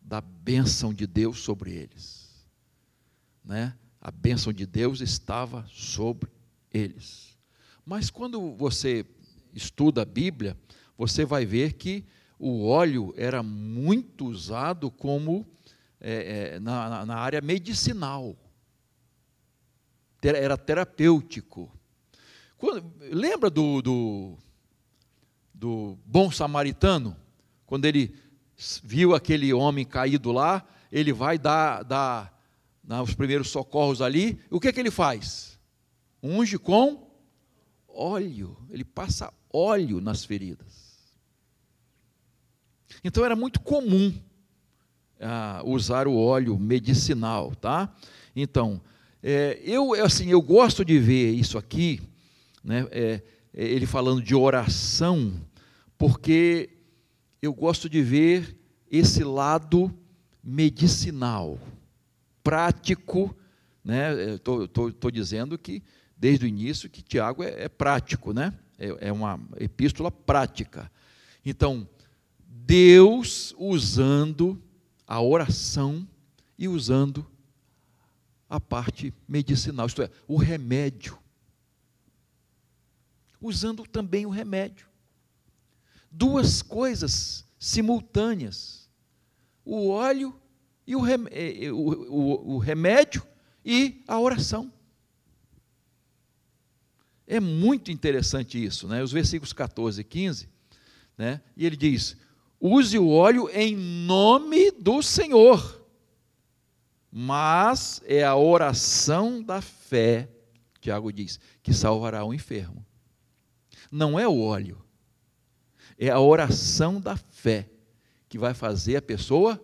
da 0.00 0.20
bênção 0.20 0.92
de 0.92 1.06
Deus 1.06 1.40
sobre 1.40 1.72
eles. 1.72 2.25
Né? 3.46 3.72
A 4.00 4.10
bênção 4.10 4.52
de 4.52 4.66
Deus 4.66 5.00
estava 5.00 5.64
sobre 5.70 6.28
eles. 6.72 7.38
Mas 7.84 8.10
quando 8.10 8.52
você 8.56 9.06
estuda 9.54 10.02
a 10.02 10.04
Bíblia, 10.04 10.56
você 10.98 11.24
vai 11.24 11.46
ver 11.46 11.74
que 11.74 12.04
o 12.38 12.66
óleo 12.66 13.14
era 13.16 13.42
muito 13.42 14.26
usado 14.26 14.90
como 14.90 15.46
é, 16.00 16.54
é, 16.54 16.60
na, 16.60 17.06
na, 17.06 17.16
área 17.16 17.40
medicinal. 17.40 18.36
Era 20.20 20.58
terapêutico. 20.58 21.70
Quando, 22.58 22.84
lembra 23.00 23.48
do, 23.48 23.80
do, 23.80 24.38
do 25.54 25.98
bom 26.04 26.30
samaritano? 26.30 27.16
Quando 27.64 27.84
ele 27.84 28.14
viu 28.82 29.14
aquele 29.14 29.52
homem 29.52 29.84
caído 29.84 30.32
lá, 30.32 30.66
ele 30.90 31.12
vai 31.12 31.38
dar, 31.38 31.82
dar, 31.82 32.24
dar 32.24 32.35
os 32.88 33.14
primeiros 33.14 33.48
socorros 33.48 34.00
ali. 34.00 34.38
O 34.50 34.60
que, 34.60 34.72
que 34.72 34.80
ele 34.80 34.90
faz? 34.90 35.58
Unge 36.22 36.58
com 36.58 37.10
óleo. 37.88 38.56
Ele 38.70 38.84
passa 38.84 39.32
óleo 39.52 40.00
nas 40.00 40.24
feridas. 40.24 40.86
Então 43.02 43.24
era 43.24 43.36
muito 43.36 43.60
comum 43.60 44.14
ah, 45.20 45.62
usar 45.64 46.06
o 46.06 46.16
óleo 46.16 46.58
medicinal, 46.58 47.54
tá? 47.54 47.94
Então, 48.34 48.80
é, 49.22 49.60
eu 49.64 49.94
assim 49.94 50.30
eu 50.30 50.42
gosto 50.42 50.84
de 50.84 50.98
ver 50.98 51.32
isso 51.32 51.58
aqui, 51.58 52.00
né? 52.62 52.86
É, 52.90 53.22
é, 53.54 53.64
ele 53.64 53.86
falando 53.86 54.22
de 54.22 54.34
oração, 54.34 55.32
porque 55.96 56.70
eu 57.40 57.52
gosto 57.54 57.88
de 57.88 58.02
ver 58.02 58.56
esse 58.90 59.24
lado 59.24 59.92
medicinal, 60.44 61.58
prático, 62.46 63.36
né? 63.84 64.34
Estou 64.34 65.10
dizendo 65.10 65.58
que 65.58 65.82
desde 66.16 66.44
o 66.44 66.48
início 66.48 66.88
que 66.88 67.02
Tiago 67.02 67.42
é, 67.42 67.64
é 67.64 67.68
prático, 67.68 68.32
né? 68.32 68.56
É, 68.78 69.08
é 69.08 69.12
uma 69.12 69.40
epístola 69.56 70.12
prática. 70.12 70.88
Então, 71.44 71.88
Deus 72.46 73.52
usando 73.58 74.62
a 75.04 75.20
oração 75.20 76.06
e 76.56 76.68
usando 76.68 77.26
a 78.48 78.60
parte 78.60 79.12
medicinal, 79.26 79.88
isto 79.88 80.02
é, 80.02 80.10
o 80.28 80.36
remédio. 80.36 81.18
Usando 83.40 83.84
também 83.84 84.24
o 84.24 84.30
remédio. 84.30 84.86
Duas 86.12 86.62
coisas 86.62 87.44
simultâneas: 87.58 88.88
o 89.64 89.88
óleo 89.88 90.40
e 90.86 90.94
o, 90.94 91.06
eh, 91.06 91.16
eh, 91.30 91.72
o, 91.72 91.76
o, 91.76 92.54
o 92.54 92.58
remédio 92.58 93.26
e 93.64 94.02
a 94.06 94.18
oração. 94.20 94.72
É 97.26 97.40
muito 97.40 97.90
interessante 97.90 98.62
isso, 98.62 98.86
né? 98.86 99.02
Os 99.02 99.10
versículos 99.10 99.52
14 99.52 100.00
e 100.00 100.04
15, 100.04 100.48
né? 101.18 101.40
E 101.56 101.66
ele 101.66 101.76
diz: 101.76 102.16
use 102.60 102.96
o 102.98 103.08
óleo 103.08 103.50
em 103.52 103.76
nome 103.76 104.70
do 104.70 105.02
Senhor. 105.02 105.84
Mas 107.10 108.02
é 108.04 108.22
a 108.22 108.36
oração 108.36 109.42
da 109.42 109.62
fé, 109.62 110.28
Tiago 110.80 111.10
diz, 111.10 111.40
que 111.62 111.72
salvará 111.72 112.24
o 112.24 112.34
enfermo. 112.34 112.84
Não 113.90 114.20
é 114.20 114.28
o 114.28 114.38
óleo, 114.38 114.84
é 115.98 116.10
a 116.10 116.20
oração 116.20 117.00
da 117.00 117.16
fé 117.16 117.70
que 118.28 118.36
vai 118.36 118.52
fazer 118.52 118.96
a 118.96 119.02
pessoa 119.02 119.60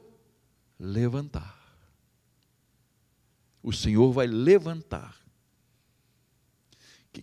levantar. 0.83 1.57
O 3.63 3.73
Senhor 3.73 4.11
vai 4.13 4.27
levantar. 4.27 5.17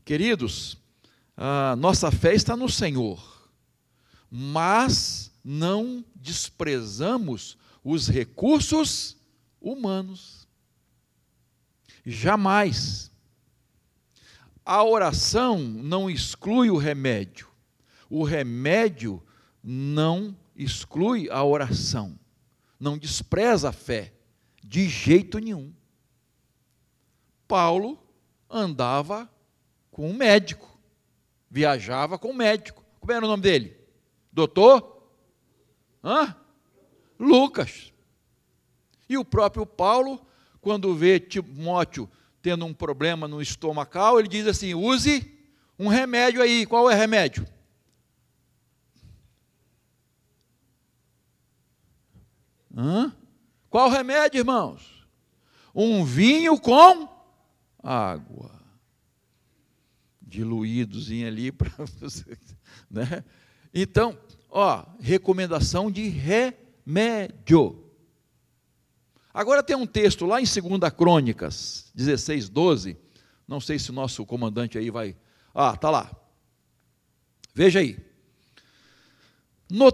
Queridos, 0.05 0.77
a 1.35 1.75
nossa 1.75 2.09
fé 2.09 2.33
está 2.33 2.55
no 2.55 2.69
Senhor, 2.69 3.51
mas 4.31 5.31
não 5.43 6.05
desprezamos 6.15 7.57
os 7.83 8.07
recursos 8.07 9.17
humanos. 9.59 10.47
Jamais. 12.05 13.11
A 14.63 14.83
oração 14.83 15.59
não 15.59 16.09
exclui 16.09 16.69
o 16.69 16.77
remédio. 16.77 17.49
O 18.09 18.23
remédio 18.23 19.21
não 19.61 20.37
exclui 20.55 21.29
a 21.29 21.43
oração. 21.43 22.17
Não 22.79 22.97
despreza 22.97 23.69
a 23.69 23.73
fé, 23.73 24.13
de 24.63 24.87
jeito 24.87 25.39
nenhum. 25.39 25.73
Paulo 27.47 28.01
andava 28.49 29.29
com 29.91 30.09
um 30.09 30.13
médico, 30.13 30.79
viajava 31.49 32.17
com 32.17 32.29
um 32.29 32.35
médico. 32.35 32.85
Como 32.99 33.11
era 33.11 33.25
o 33.25 33.27
nome 33.27 33.43
dele? 33.43 33.75
Doutor 34.31 34.99
Hã? 36.03 36.35
Lucas. 37.19 37.91
E 39.07 39.17
o 39.17 39.25
próprio 39.25 39.65
Paulo, 39.65 40.25
quando 40.61 40.95
vê 40.95 41.19
Timóteo 41.19 42.09
tendo 42.41 42.65
um 42.65 42.73
problema 42.73 43.27
no 43.27 43.41
estomacal, 43.41 44.19
ele 44.19 44.27
diz 44.27 44.47
assim: 44.47 44.73
use 44.73 45.37
um 45.77 45.87
remédio 45.87 46.41
aí. 46.41 46.65
Qual 46.65 46.89
é 46.89 46.95
o 46.95 46.97
remédio? 46.97 47.45
Hã? 52.79 53.13
Qual 53.69 53.89
o 53.89 53.91
remédio, 53.91 54.39
irmãos? 54.39 55.05
Um 55.75 56.05
vinho 56.05 56.57
com 56.57 57.09
água. 57.83 58.57
Diluídozinho 60.21 61.27
ali 61.27 61.51
para 61.51 61.69
você. 61.99 62.37
Né? 62.89 63.25
Então, 63.73 64.17
ó, 64.49 64.85
recomendação 65.01 65.91
de 65.91 66.07
remédio. 66.07 67.83
Agora 69.33 69.61
tem 69.61 69.75
um 69.75 69.85
texto 69.85 70.25
lá 70.25 70.39
em 70.39 70.45
2 70.45 70.93
Crônicas 70.95 71.91
16, 71.93 72.47
12. 72.47 72.97
Não 73.45 73.59
sei 73.59 73.77
se 73.77 73.89
o 73.89 73.93
nosso 73.93 74.25
comandante 74.25 74.77
aí 74.77 74.89
vai. 74.89 75.17
Ah, 75.53 75.75
tá 75.75 75.89
lá. 75.89 76.09
Veja 77.53 77.79
aí. 77.79 77.99
No 79.69 79.91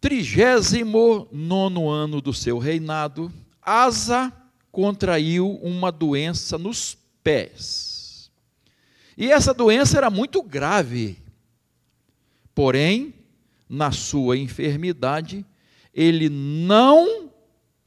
trigésimo 0.00 1.28
nono 1.30 1.88
ano 1.88 2.20
do 2.20 2.32
seu 2.32 2.58
reinado, 2.58 3.32
Asa 3.60 4.32
contraiu 4.72 5.58
uma 5.62 5.92
doença 5.92 6.56
nos 6.56 6.96
pés. 7.22 8.30
E 9.16 9.30
essa 9.30 9.52
doença 9.52 9.98
era 9.98 10.08
muito 10.08 10.42
grave. 10.42 11.18
Porém, 12.54 13.14
na 13.68 13.92
sua 13.92 14.36
enfermidade, 14.36 15.44
ele 15.94 16.28
não 16.28 17.30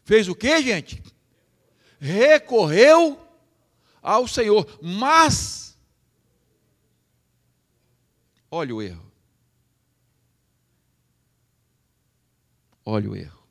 fez 0.04 0.28
o 0.28 0.36
que, 0.36 0.62
gente? 0.62 1.02
Recorreu 2.00 3.20
ao 4.02 4.28
Senhor, 4.28 4.68
mas 4.82 5.78
olha 8.52 8.76
o 8.76 8.82
erro. 8.82 9.13
Olha 12.86 13.10
o 13.10 13.16
erro. 13.16 13.44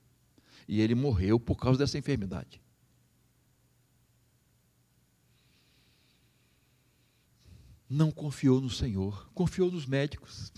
E 0.68 0.81
ele 0.81 0.95
morreu 0.95 1.38
por 1.38 1.57
causa 1.57 1.79
dessa 1.79 1.99
enfermidade. 1.99 2.61
Não 7.88 8.11
confiou 8.11 8.61
no 8.61 8.71
Senhor, 8.71 9.31
confiou 9.35 9.71
nos 9.71 9.85
médicos. 9.85 10.53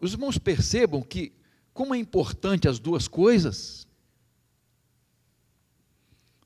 Os 0.00 0.12
irmãos 0.12 0.38
percebam 0.38 1.02
que 1.02 1.32
como 1.72 1.94
é 1.94 1.98
importante 1.98 2.68
as 2.68 2.78
duas 2.78 3.06
coisas. 3.06 3.86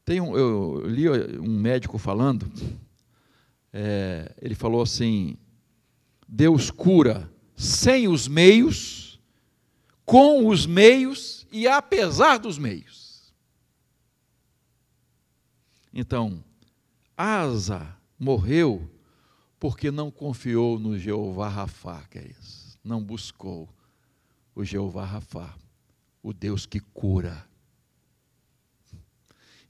Tem 0.05 0.21
um, 0.21 0.37
eu 0.37 0.87
li 0.87 1.09
um 1.39 1.59
médico 1.59 1.97
falando, 1.97 2.51
é, 3.73 4.35
ele 4.41 4.55
falou 4.55 4.83
assim: 4.83 5.37
Deus 6.29 6.71
cura 6.71 7.33
sem 7.57 8.07
os 8.07 8.29
meios, 8.29 9.04
com 10.05 10.49
os 10.49 10.67
meios 10.67 11.47
e 11.51 11.67
apesar 11.67 12.39
dos 12.39 12.59
meios. 12.59 13.33
Então, 15.93 16.45
Asa 17.17 17.97
morreu 18.19 18.91
porque 19.59 19.91
não 19.91 20.11
confiou 20.11 20.79
no 20.79 20.99
Jeová 20.99 21.49
Rafá, 21.49 22.03
que 22.11 22.19
é 22.19 22.31
não 22.83 23.03
buscou 23.03 23.69
o 24.55 24.63
Jeová 24.63 25.05
Rafá, 25.05 25.57
o 26.23 26.33
Deus 26.33 26.67
que 26.67 26.81
cura. 26.81 27.49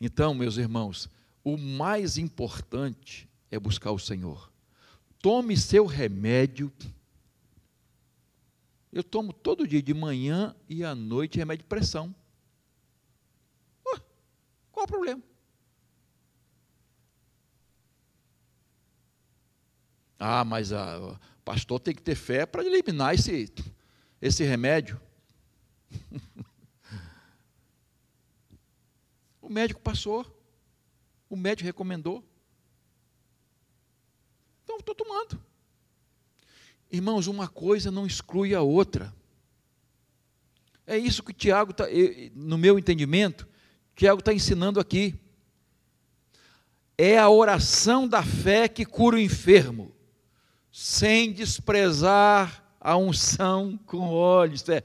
Então, 0.01 0.35
meus 0.35 0.57
irmãos, 0.57 1.09
o 1.45 1.57
mais 1.57 2.19
importante 2.19 3.29
é 3.51 3.59
buscar 3.59 3.93
o 3.93 3.99
Senhor. 3.99 4.51
Tome 5.21 5.57
seu 5.57 5.87
remédio. 5.87 6.73
Eu 8.95 9.03
tomo 9.03 9.33
todo 9.33 9.67
dia, 9.67 9.83
de 9.83 9.93
manhã 9.93 10.55
e 10.69 10.85
à 10.85 10.95
noite, 10.95 11.37
remédio 11.37 11.65
de 11.65 11.69
pressão. 11.69 12.15
Uh, 13.85 14.01
qual 14.71 14.85
o 14.85 14.87
problema? 14.87 15.21
Ah, 20.17 20.45
mas 20.45 20.73
a, 20.73 21.19
pastor 21.45 21.81
tem 21.81 21.93
que 21.93 22.03
ter 22.03 22.15
fé 22.15 22.47
para 22.47 22.65
eliminar 22.65 23.17
esse, 23.17 23.53
esse 24.23 24.45
remédio. 24.45 25.01
o 29.43 29.49
médico 29.49 29.81
passou, 29.81 30.25
o 31.29 31.35
médico 31.37 31.67
recomendou. 31.67 32.25
Então, 34.63 34.77
estou 34.77 34.95
tomando. 34.95 35.44
Irmãos, 36.95 37.27
uma 37.27 37.49
coisa 37.49 37.91
não 37.91 38.07
exclui 38.07 38.55
a 38.55 38.63
outra. 38.63 39.13
É 40.87 40.97
isso 40.97 41.25
que 41.25 41.33
Tiago 41.33 41.73
está, 41.73 41.87
no 42.37 42.57
meu 42.57 42.79
entendimento, 42.79 43.49
Tiago 43.97 44.21
está 44.21 44.33
ensinando 44.33 44.79
aqui. 44.79 45.13
É 46.97 47.19
a 47.19 47.29
oração 47.29 48.07
da 48.07 48.23
fé 48.23 48.69
que 48.69 48.85
cura 48.85 49.17
o 49.17 49.21
enfermo 49.21 49.93
sem 50.71 51.33
desprezar 51.33 52.65
a 52.81 52.97
unção 52.97 53.77
com 53.87 54.09
óleo, 54.13 54.55
isto 54.55 54.71
é, 54.71 54.85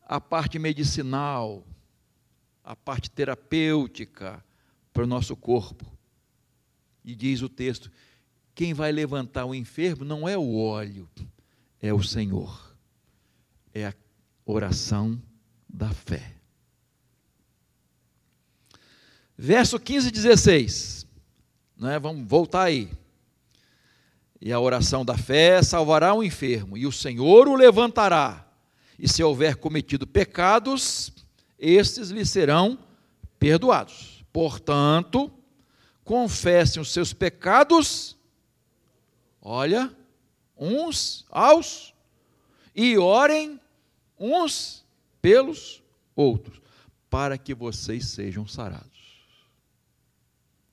a 0.00 0.18
parte 0.18 0.58
medicinal, 0.58 1.62
a 2.64 2.74
parte 2.74 3.10
terapêutica 3.10 4.42
para 4.94 5.04
o 5.04 5.06
nosso 5.06 5.36
corpo. 5.36 5.84
E 7.04 7.14
diz 7.14 7.42
o 7.42 7.50
texto: 7.50 7.90
quem 8.54 8.72
vai 8.72 8.90
levantar 8.92 9.44
o 9.44 9.54
enfermo 9.54 10.06
não 10.06 10.26
é 10.26 10.38
o 10.38 10.56
óleo, 10.56 11.06
é 11.84 11.92
o 11.92 12.02
Senhor, 12.02 12.74
é 13.74 13.88
a 13.88 13.94
oração 14.46 15.20
da 15.68 15.90
fé. 15.90 16.32
Verso 19.36 19.78
15 19.78 20.08
e 20.08 20.10
16, 20.10 21.06
né? 21.76 21.98
vamos 21.98 22.26
voltar 22.26 22.62
aí. 22.62 22.90
E 24.40 24.50
a 24.50 24.58
oração 24.58 25.04
da 25.04 25.18
fé 25.18 25.62
salvará 25.62 26.14
o 26.14 26.24
enfermo, 26.24 26.78
e 26.78 26.86
o 26.86 26.92
Senhor 26.92 27.48
o 27.48 27.54
levantará. 27.54 28.48
E 28.98 29.06
se 29.06 29.22
houver 29.22 29.56
cometido 29.56 30.06
pecados, 30.06 31.12
estes 31.58 32.08
lhe 32.08 32.24
serão 32.24 32.78
perdoados. 33.38 34.24
Portanto, 34.32 35.30
confessem 36.02 36.80
os 36.80 36.90
seus 36.94 37.12
pecados, 37.12 38.16
olha, 39.42 39.94
uns 40.64 41.24
aos, 41.30 41.94
e 42.74 42.98
orem 42.98 43.60
uns 44.18 44.84
pelos 45.20 45.82
outros, 46.14 46.60
para 47.08 47.38
que 47.38 47.54
vocês 47.54 48.06
sejam 48.06 48.46
sarados. 48.46 49.24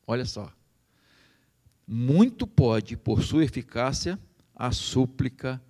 Olha 0.08 0.26
só 0.26 0.52
muito 1.94 2.48
pode, 2.48 2.96
por 2.96 3.22
sua 3.22 3.44
eficácia, 3.44 4.18
a 4.56 4.72
súplica 4.72 5.62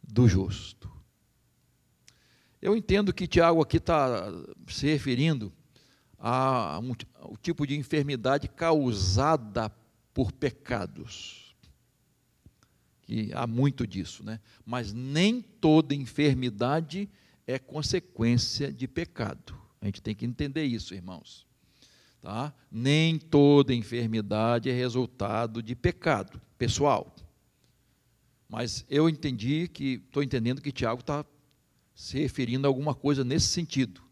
do 0.00 0.28
justo. 0.28 0.88
Eu 2.62 2.76
entendo 2.76 3.12
que 3.12 3.26
Tiago 3.26 3.60
aqui 3.60 3.78
está 3.78 4.32
se 4.68 4.86
referindo 4.86 5.52
a 6.16 6.78
um, 6.78 6.92
ao 7.18 7.36
tipo 7.36 7.66
de 7.66 7.76
enfermidade 7.76 8.46
causada 8.46 9.68
por 10.14 10.30
pecados. 10.30 11.43
Que 13.04 13.30
há 13.34 13.46
muito 13.46 13.86
disso, 13.86 14.24
né? 14.24 14.40
Mas 14.64 14.92
nem 14.92 15.40
toda 15.40 15.94
enfermidade 15.94 17.08
é 17.46 17.58
consequência 17.58 18.72
de 18.72 18.88
pecado. 18.88 19.54
A 19.80 19.86
gente 19.86 20.00
tem 20.00 20.14
que 20.14 20.24
entender 20.24 20.64
isso, 20.64 20.94
irmãos. 20.94 21.46
Tá? 22.20 22.54
Nem 22.70 23.18
toda 23.18 23.74
enfermidade 23.74 24.70
é 24.70 24.72
resultado 24.72 25.62
de 25.62 25.76
pecado 25.76 26.40
pessoal. 26.56 27.14
Mas 28.48 28.86
eu 28.88 29.08
entendi 29.08 29.68
que, 29.68 30.02
estou 30.06 30.22
entendendo 30.22 30.62
que 30.62 30.72
Tiago 30.72 31.00
está 31.00 31.24
se 31.94 32.18
referindo 32.18 32.66
a 32.66 32.70
alguma 32.70 32.94
coisa 32.94 33.22
nesse 33.22 33.48
sentido. 33.48 34.02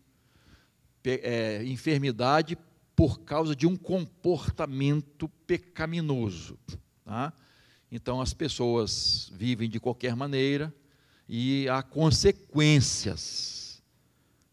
É, 1.05 1.65
enfermidade 1.65 2.57
por 2.95 3.21
causa 3.21 3.57
de 3.57 3.67
um 3.67 3.77
comportamento 3.77 5.29
pecaminoso. 5.47 6.59
Tá? 7.05 7.33
Então 7.95 8.23
as 8.23 8.33
pessoas 8.33 9.31
vivem 9.35 9.69
de 9.69 9.79
qualquer 9.79 10.17
maneira 10.17 10.75
e 11.29 11.69
há 11.69 11.83
consequências 11.83 13.83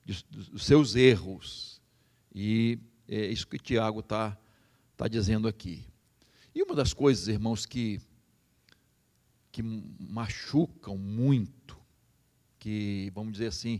dos 0.06 0.66
seus 0.66 0.94
erros. 0.94 1.82
E 2.36 2.78
é 3.08 3.28
isso 3.28 3.48
que 3.48 3.58
Tiago 3.58 4.02
está 4.02 4.38
tá 4.98 5.08
dizendo 5.08 5.48
aqui. 5.48 5.86
E 6.54 6.62
uma 6.62 6.76
das 6.76 6.94
coisas, 6.94 7.30
irmãos, 7.30 7.66
que, 7.66 8.02
que 9.54 9.64
machucam 9.64 10.98
muito 10.98 11.80
que, 12.60 13.10
vamos 13.16 13.32
dizer 13.32 13.48
assim, 13.48 13.80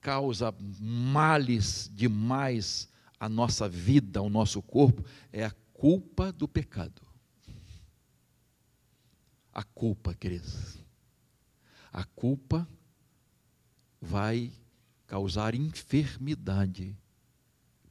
causa 0.00 0.52
males 0.80 1.88
demais 1.94 2.88
à 3.20 3.28
nossa 3.28 3.68
vida, 3.68 4.18
ao 4.18 4.28
nosso 4.28 4.60
corpo, 4.60 5.04
é 5.32 5.44
a 5.44 5.52
culpa 5.72 6.32
do 6.32 6.48
pecado. 6.48 7.09
A 9.52 9.62
culpa, 9.62 10.14
queridos. 10.14 10.78
A 11.92 12.04
culpa 12.04 12.68
vai 14.00 14.52
causar 15.06 15.54
enfermidade 15.54 16.96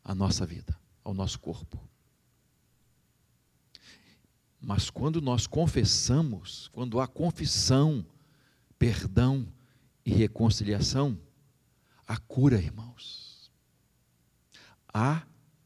à 0.04 0.16
nossa 0.16 0.46
vida, 0.46 0.80
ao 1.04 1.14
nosso 1.14 1.40
corpo. 1.40 1.78
Mas 4.60 4.90
quando 4.90 5.22
nós 5.22 5.48
confessamos, 5.48 6.68
quando 6.70 7.00
há 7.00 7.08
confissão, 7.08 8.06
perdão 8.78 9.48
e 10.06 10.12
reconciliação, 10.12 11.18
há 12.08 12.18
cura, 12.18 12.58
irmãos. 12.58 13.52
Há 14.94 15.26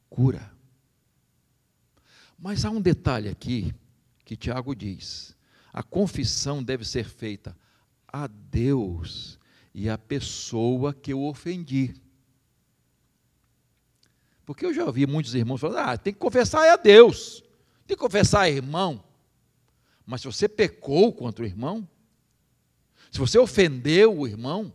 cura. 0.09 0.51
Mas 2.37 2.65
há 2.65 2.69
um 2.69 2.81
detalhe 2.81 3.29
aqui 3.29 3.73
que 4.25 4.35
Tiago 4.35 4.75
diz: 4.75 5.35
a 5.73 5.81
confissão 5.81 6.63
deve 6.63 6.85
ser 6.85 7.05
feita 7.05 7.57
a 8.07 8.27
Deus 8.27 9.39
e 9.73 9.89
à 9.89 9.97
pessoa 9.97 10.93
que 10.93 11.11
eu 11.11 11.23
ofendi. 11.23 11.95
Porque 14.45 14.65
eu 14.65 14.73
já 14.73 14.85
ouvi 14.85 15.07
muitos 15.07 15.33
irmãos 15.33 15.59
falando: 15.59 15.77
ah, 15.79 15.97
tem 15.97 16.13
que 16.13 16.19
confessar 16.19 16.71
a 16.71 16.75
Deus, 16.75 17.43
tem 17.87 17.97
que 17.97 18.01
confessar 18.01 18.41
a 18.41 18.49
irmão. 18.49 19.03
Mas 20.05 20.21
se 20.21 20.27
você 20.27 20.47
pecou 20.47 21.11
contra 21.11 21.43
o 21.43 21.47
irmão, 21.47 21.87
se 23.11 23.17
você 23.17 23.39
ofendeu 23.39 24.19
o 24.19 24.27
irmão, 24.27 24.71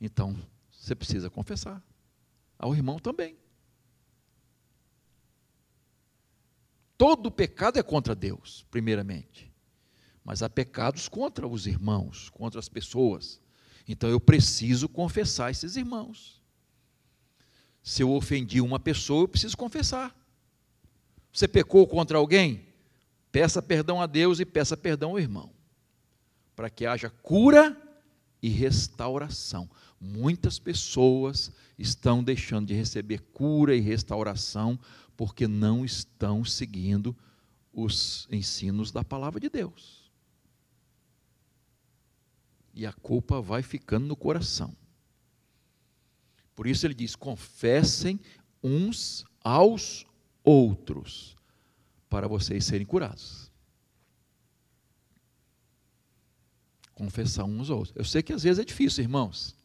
então 0.00 0.34
você 0.70 0.94
precisa 0.94 1.28
confessar 1.28 1.82
ao 2.58 2.74
irmão 2.74 2.98
também. 2.98 3.36
Todo 6.96 7.30
pecado 7.30 7.78
é 7.78 7.82
contra 7.82 8.14
Deus, 8.14 8.64
primeiramente. 8.70 9.52
Mas 10.24 10.42
há 10.42 10.48
pecados 10.48 11.08
contra 11.08 11.46
os 11.46 11.66
irmãos, 11.66 12.30
contra 12.30 12.58
as 12.58 12.68
pessoas. 12.68 13.40
Então 13.86 14.08
eu 14.08 14.20
preciso 14.20 14.88
confessar 14.88 15.50
esses 15.50 15.76
irmãos. 15.76 16.40
Se 17.82 18.02
eu 18.02 18.12
ofendi 18.12 18.60
uma 18.60 18.80
pessoa, 18.80 19.24
eu 19.24 19.28
preciso 19.28 19.56
confessar. 19.56 20.16
Você 21.32 21.46
pecou 21.46 21.86
contra 21.86 22.16
alguém? 22.16 22.66
Peça 23.30 23.60
perdão 23.60 24.00
a 24.00 24.06
Deus 24.06 24.38
e 24.38 24.44
peça 24.46 24.76
perdão 24.76 25.10
ao 25.10 25.18
irmão, 25.18 25.50
para 26.54 26.70
que 26.70 26.86
haja 26.86 27.10
cura 27.10 27.76
e 28.40 28.48
restauração. 28.48 29.68
Muitas 30.04 30.58
pessoas 30.58 31.50
estão 31.78 32.22
deixando 32.22 32.66
de 32.66 32.74
receber 32.74 33.20
cura 33.32 33.74
e 33.74 33.80
restauração 33.80 34.78
porque 35.16 35.48
não 35.48 35.82
estão 35.82 36.44
seguindo 36.44 37.16
os 37.72 38.28
ensinos 38.30 38.92
da 38.92 39.02
palavra 39.02 39.40
de 39.40 39.48
Deus. 39.48 40.10
E 42.74 42.84
a 42.84 42.92
culpa 42.92 43.40
vai 43.40 43.62
ficando 43.62 44.06
no 44.06 44.14
coração. 44.14 44.76
Por 46.54 46.66
isso 46.66 46.86
ele 46.86 46.94
diz: 46.94 47.16
confessem 47.16 48.20
uns 48.62 49.24
aos 49.42 50.04
outros, 50.42 51.34
para 52.10 52.28
vocês 52.28 52.64
serem 52.66 52.86
curados. 52.86 53.50
Confessar 56.94 57.44
uns 57.44 57.70
aos 57.70 57.70
outros. 57.70 57.96
Eu 57.96 58.04
sei 58.04 58.22
que 58.22 58.32
às 58.32 58.42
vezes 58.42 58.58
é 58.58 58.64
difícil, 58.64 59.02
irmãos, 59.02 59.56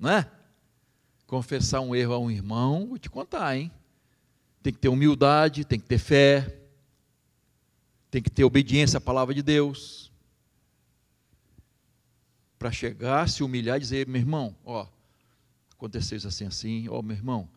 não 0.00 0.10
é? 0.10 0.28
Confessar 1.26 1.80
um 1.80 1.94
erro 1.94 2.14
a 2.14 2.18
um 2.18 2.30
irmão, 2.30 2.88
vou 2.88 2.98
te 2.98 3.08
contar, 3.08 3.56
hein? 3.56 3.70
tem 4.62 4.72
que 4.72 4.78
ter 4.78 4.88
humildade, 4.88 5.64
tem 5.64 5.78
que 5.78 5.86
ter 5.86 5.98
fé, 5.98 6.58
tem 8.10 8.22
que 8.22 8.30
ter 8.30 8.44
obediência 8.44 8.98
à 8.98 9.00
palavra 9.00 9.34
de 9.34 9.42
Deus. 9.42 10.12
Para 12.58 12.70
chegar, 12.70 13.28
se 13.28 13.42
humilhar 13.42 13.78
e 13.78 13.80
dizer, 13.80 14.06
meu 14.06 14.20
irmão, 14.20 14.54
ó, 14.64 14.86
aconteceu 15.72 16.18
isso 16.18 16.28
assim, 16.28 16.44
assim, 16.44 16.88
ó, 16.88 17.00
meu 17.00 17.16
irmão, 17.16 17.48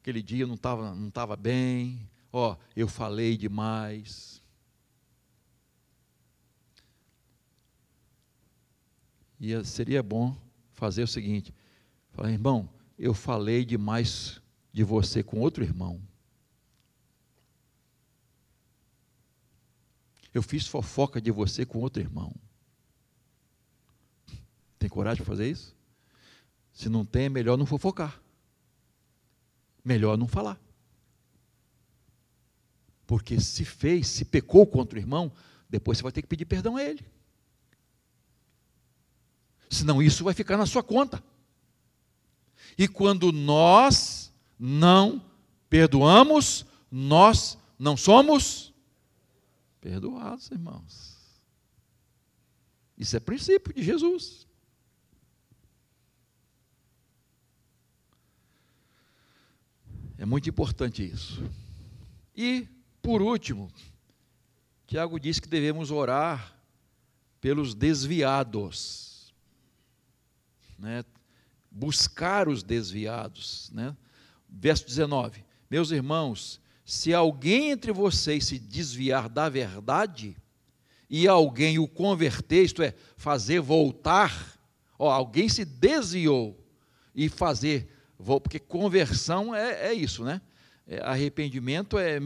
aquele 0.00 0.22
dia 0.22 0.44
eu 0.44 0.46
não 0.46 0.54
estava 0.54 0.94
não 0.94 1.10
tava 1.10 1.36
bem, 1.36 2.08
ó, 2.32 2.56
eu 2.74 2.88
falei 2.88 3.36
demais. 3.36 4.42
E 9.38 9.62
seria 9.64 10.02
bom 10.02 10.34
fazer 10.72 11.02
o 11.02 11.06
seguinte: 11.06 11.52
falar, 12.16 12.32
irmão, 12.32 12.68
eu 12.98 13.12
falei 13.12 13.64
demais 13.64 14.40
de 14.72 14.82
você 14.82 15.22
com 15.22 15.38
outro 15.38 15.62
irmão. 15.62 16.00
Eu 20.32 20.42
fiz 20.42 20.66
fofoca 20.66 21.20
de 21.20 21.30
você 21.30 21.64
com 21.64 21.78
outro 21.78 22.02
irmão. 22.02 22.34
Tem 24.78 24.88
coragem 24.88 25.24
para 25.24 25.32
fazer 25.32 25.50
isso? 25.50 25.74
Se 26.72 26.88
não 26.88 27.04
tem, 27.04 27.24
é 27.24 27.28
melhor 27.28 27.56
não 27.56 27.66
fofocar. 27.66 28.20
Melhor 29.84 30.16
não 30.18 30.26
falar. 30.26 30.60
Porque 33.06 33.40
se 33.40 33.64
fez, 33.64 34.08
se 34.08 34.24
pecou 34.24 34.66
contra 34.66 34.98
o 34.98 35.00
irmão, 35.00 35.32
depois 35.68 35.98
você 35.98 36.02
vai 36.02 36.12
ter 36.12 36.22
que 36.22 36.28
pedir 36.28 36.44
perdão 36.44 36.76
a 36.76 36.82
ele. 36.82 37.06
Senão 39.70 40.02
isso 40.02 40.24
vai 40.24 40.34
ficar 40.34 40.56
na 40.56 40.66
sua 40.66 40.82
conta. 40.82 41.22
E 42.78 42.86
quando 42.86 43.32
nós 43.32 44.32
não 44.58 45.22
perdoamos, 45.68 46.66
nós 46.90 47.58
não 47.78 47.96
somos 47.96 48.72
perdoados, 49.80 50.50
irmãos. 50.50 51.16
Isso 52.96 53.16
é 53.16 53.20
princípio 53.20 53.72
de 53.74 53.82
Jesus. 53.82 54.46
É 60.18 60.24
muito 60.24 60.48
importante 60.48 61.04
isso. 61.04 61.42
E, 62.34 62.66
por 63.02 63.20
último, 63.20 63.70
Tiago 64.86 65.20
diz 65.20 65.38
que 65.38 65.48
devemos 65.48 65.90
orar 65.90 66.56
pelos 67.40 67.74
desviados, 67.74 69.34
né? 70.78 71.04
Buscar 71.76 72.48
os 72.48 72.62
desviados. 72.62 73.70
Né? 73.72 73.94
Verso 74.48 74.86
19: 74.86 75.44
Meus 75.70 75.90
irmãos, 75.90 76.60
se 76.84 77.12
alguém 77.12 77.70
entre 77.70 77.92
vocês 77.92 78.46
se 78.46 78.58
desviar 78.58 79.28
da 79.28 79.48
verdade 79.48 80.36
e 81.10 81.28
alguém 81.28 81.78
o 81.78 81.86
converter, 81.86 82.64
isto 82.64 82.82
é, 82.82 82.94
fazer 83.16 83.60
voltar, 83.60 84.58
ó, 84.98 85.10
alguém 85.10 85.48
se 85.48 85.64
desviou 85.64 86.58
e 87.14 87.28
fazer, 87.28 87.88
porque 88.42 88.58
conversão 88.58 89.54
é, 89.54 89.88
é 89.88 89.92
isso, 89.92 90.24
né? 90.24 90.40
É, 90.88 91.00
arrependimento 91.00 91.98
é 91.98 92.20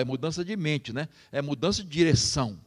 é 0.00 0.04
mudança 0.04 0.44
de 0.44 0.56
mente, 0.56 0.92
né? 0.92 1.08
É 1.32 1.42
mudança 1.42 1.82
de 1.82 1.88
direção, 1.88 2.58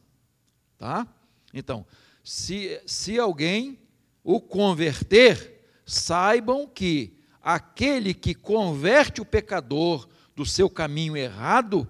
tá? 0.76 1.06
Então, 1.52 1.86
se, 2.22 2.80
se 2.84 3.18
alguém 3.18 3.78
o 4.22 4.40
converter, 4.40 5.57
saibam 5.88 6.66
que 6.66 7.16
aquele 7.40 8.12
que 8.12 8.34
converte 8.34 9.22
o 9.22 9.24
pecador 9.24 10.06
do 10.36 10.44
seu 10.44 10.68
caminho 10.68 11.16
errado, 11.16 11.88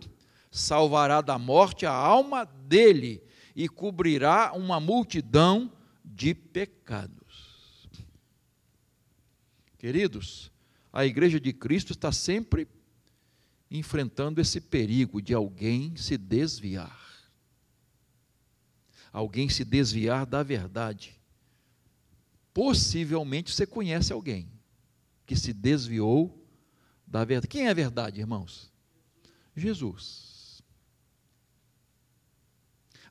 salvará 0.53 1.21
da 1.21 1.37
morte 1.37 1.85
a 1.85 1.93
alma 1.93 2.45
dele 2.45 3.21
e 3.57 3.69
cobrirá 3.69 4.53
uma 4.55 4.79
multidão 4.79 5.73
de 6.05 6.33
pecados. 6.33 7.89
Queridos, 9.77 10.53
a 10.93 11.05
igreja 11.05 11.41
de 11.41 11.53
Cristo 11.53 11.93
está 11.93 12.13
sempre 12.13 12.69
enfrentando 13.69 14.41
esse 14.41 14.61
perigo 14.61 15.21
de 15.21 15.35
alguém 15.35 15.97
se 15.97 16.17
desviar. 16.17 16.97
Alguém 19.13 19.49
se 19.49 19.65
desviar 19.65 20.25
da 20.25 20.45
verdade. 20.45 21.18
Possivelmente 22.59 23.55
você 23.55 23.65
conhece 23.65 24.13
alguém 24.13 24.51
que 25.25 25.37
se 25.37 25.53
desviou 25.53 26.45
da 27.07 27.25
verdade. 27.25 27.47
Quem 27.47 27.69
é 27.69 27.71
a 27.71 27.75
verdade, 27.75 28.19
irmãos? 28.19 28.73
Jesus. 29.55 30.61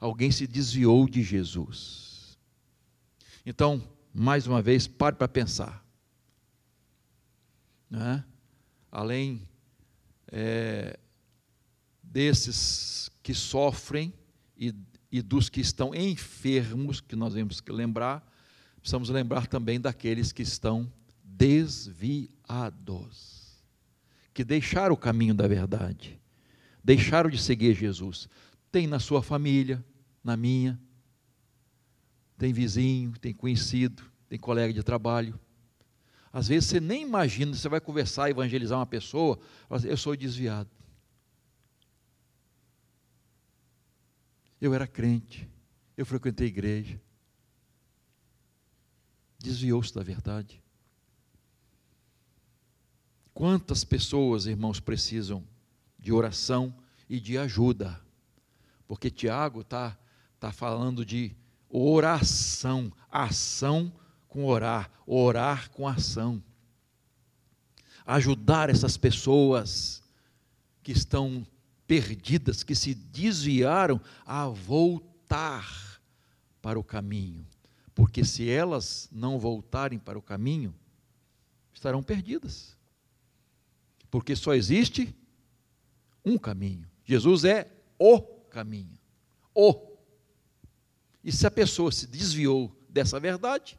Alguém 0.01 0.31
se 0.31 0.45
desviou 0.45 1.07
de 1.07 1.23
Jesus. 1.23 2.37
Então, 3.45 3.81
mais 4.13 4.47
uma 4.47 4.61
vez, 4.61 4.85
pare 4.85 5.15
para 5.15 5.29
pensar. 5.29 5.81
Né? 7.89 8.25
Além 8.91 9.47
é, 10.27 10.99
desses 12.03 13.09
que 13.23 13.33
sofrem 13.33 14.13
e, 14.57 14.75
e 15.09 15.21
dos 15.21 15.47
que 15.47 15.61
estão 15.61 15.95
enfermos, 15.95 16.99
que 16.99 17.15
nós 17.15 17.33
temos 17.33 17.61
que 17.61 17.71
lembrar, 17.71 18.26
precisamos 18.87 19.09
lembrar 19.09 19.47
também 19.47 19.81
daqueles 19.81 20.31
que 20.31 20.41
estão 20.41 20.89
desviados, 21.21 22.31
que 24.33 24.45
deixaram 24.45 24.95
o 24.95 24.97
caminho 24.97 25.33
da 25.33 25.45
verdade, 25.45 26.17
deixaram 26.81 27.29
de 27.29 27.37
seguir 27.37 27.75
Jesus. 27.75 28.29
Tem 28.71 28.87
na 28.87 28.97
sua 28.97 29.21
família, 29.21 29.83
na 30.23 30.37
minha, 30.37 30.79
tem 32.37 32.53
vizinho, 32.53 33.11
tem 33.19 33.33
conhecido, 33.33 34.09
tem 34.29 34.39
colega 34.39 34.71
de 34.71 34.81
trabalho. 34.81 35.37
Às 36.31 36.47
vezes 36.47 36.69
você 36.69 36.79
nem 36.79 37.01
imagina, 37.03 37.53
você 37.53 37.67
vai 37.67 37.81
conversar, 37.81 38.29
evangelizar 38.29 38.79
uma 38.79 38.85
pessoa, 38.85 39.37
assim, 39.69 39.89
eu 39.89 39.97
sou 39.97 40.15
desviado. 40.15 40.69
Eu 44.61 44.73
era 44.73 44.87
crente, 44.87 45.45
eu 45.97 46.05
frequentei 46.05 46.47
igreja. 46.47 47.01
Desviou-se 49.47 49.95
da 49.95 50.03
verdade. 50.03 50.61
Quantas 53.33 53.85
pessoas, 53.85 54.45
irmãos, 54.45 54.81
precisam 54.81 55.41
de 55.97 56.11
oração 56.11 56.75
e 57.07 57.17
de 57.17 57.37
ajuda? 57.37 57.97
Porque 58.85 59.09
Tiago 59.09 59.61
está 59.61 59.97
tá 60.37 60.51
falando 60.51 61.05
de 61.05 61.33
oração, 61.69 62.91
ação 63.09 63.89
com 64.27 64.43
orar, 64.43 64.91
orar 65.05 65.69
com 65.69 65.87
ação. 65.87 66.43
Ajudar 68.05 68.69
essas 68.69 68.97
pessoas 68.97 70.03
que 70.83 70.91
estão 70.91 71.47
perdidas, 71.87 72.63
que 72.63 72.75
se 72.75 72.93
desviaram, 72.93 74.01
a 74.25 74.45
voltar 74.49 76.01
para 76.61 76.77
o 76.77 76.83
caminho. 76.83 77.47
Porque 77.97 78.23
se 78.23 78.47
elas 78.47 79.09
não 79.11 79.37
voltarem 79.37 79.99
para 79.99 80.17
o 80.17 80.21
caminho, 80.21 80.73
estarão 81.73 82.01
perdidas 82.01 82.77
porque 84.09 84.35
só 84.35 84.53
existe 84.53 85.15
um 86.23 86.37
caminho. 86.37 86.89
Jesus 87.03 87.43
é 87.43 87.71
o 87.99 88.19
caminho. 88.21 88.97
O. 89.53 89.95
E 91.23 91.31
se 91.31 91.45
a 91.45 91.51
pessoa 91.51 91.91
se 91.91 92.07
desviou 92.07 92.75
dessa 92.89 93.19
verdade, 93.19 93.77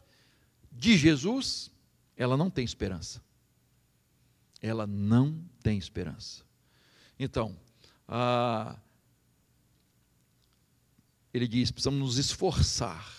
de 0.71 0.97
Jesus, 0.97 1.71
ela 2.15 2.37
não 2.37 2.49
tem 2.49 2.63
esperança. 2.63 3.21
Ela 4.61 4.85
não 4.85 5.43
tem 5.63 5.77
esperança. 5.77 6.43
Então, 7.17 7.57
ele 11.33 11.47
diz: 11.47 11.71
precisamos 11.71 11.99
nos 11.99 12.17
esforçar 12.17 13.18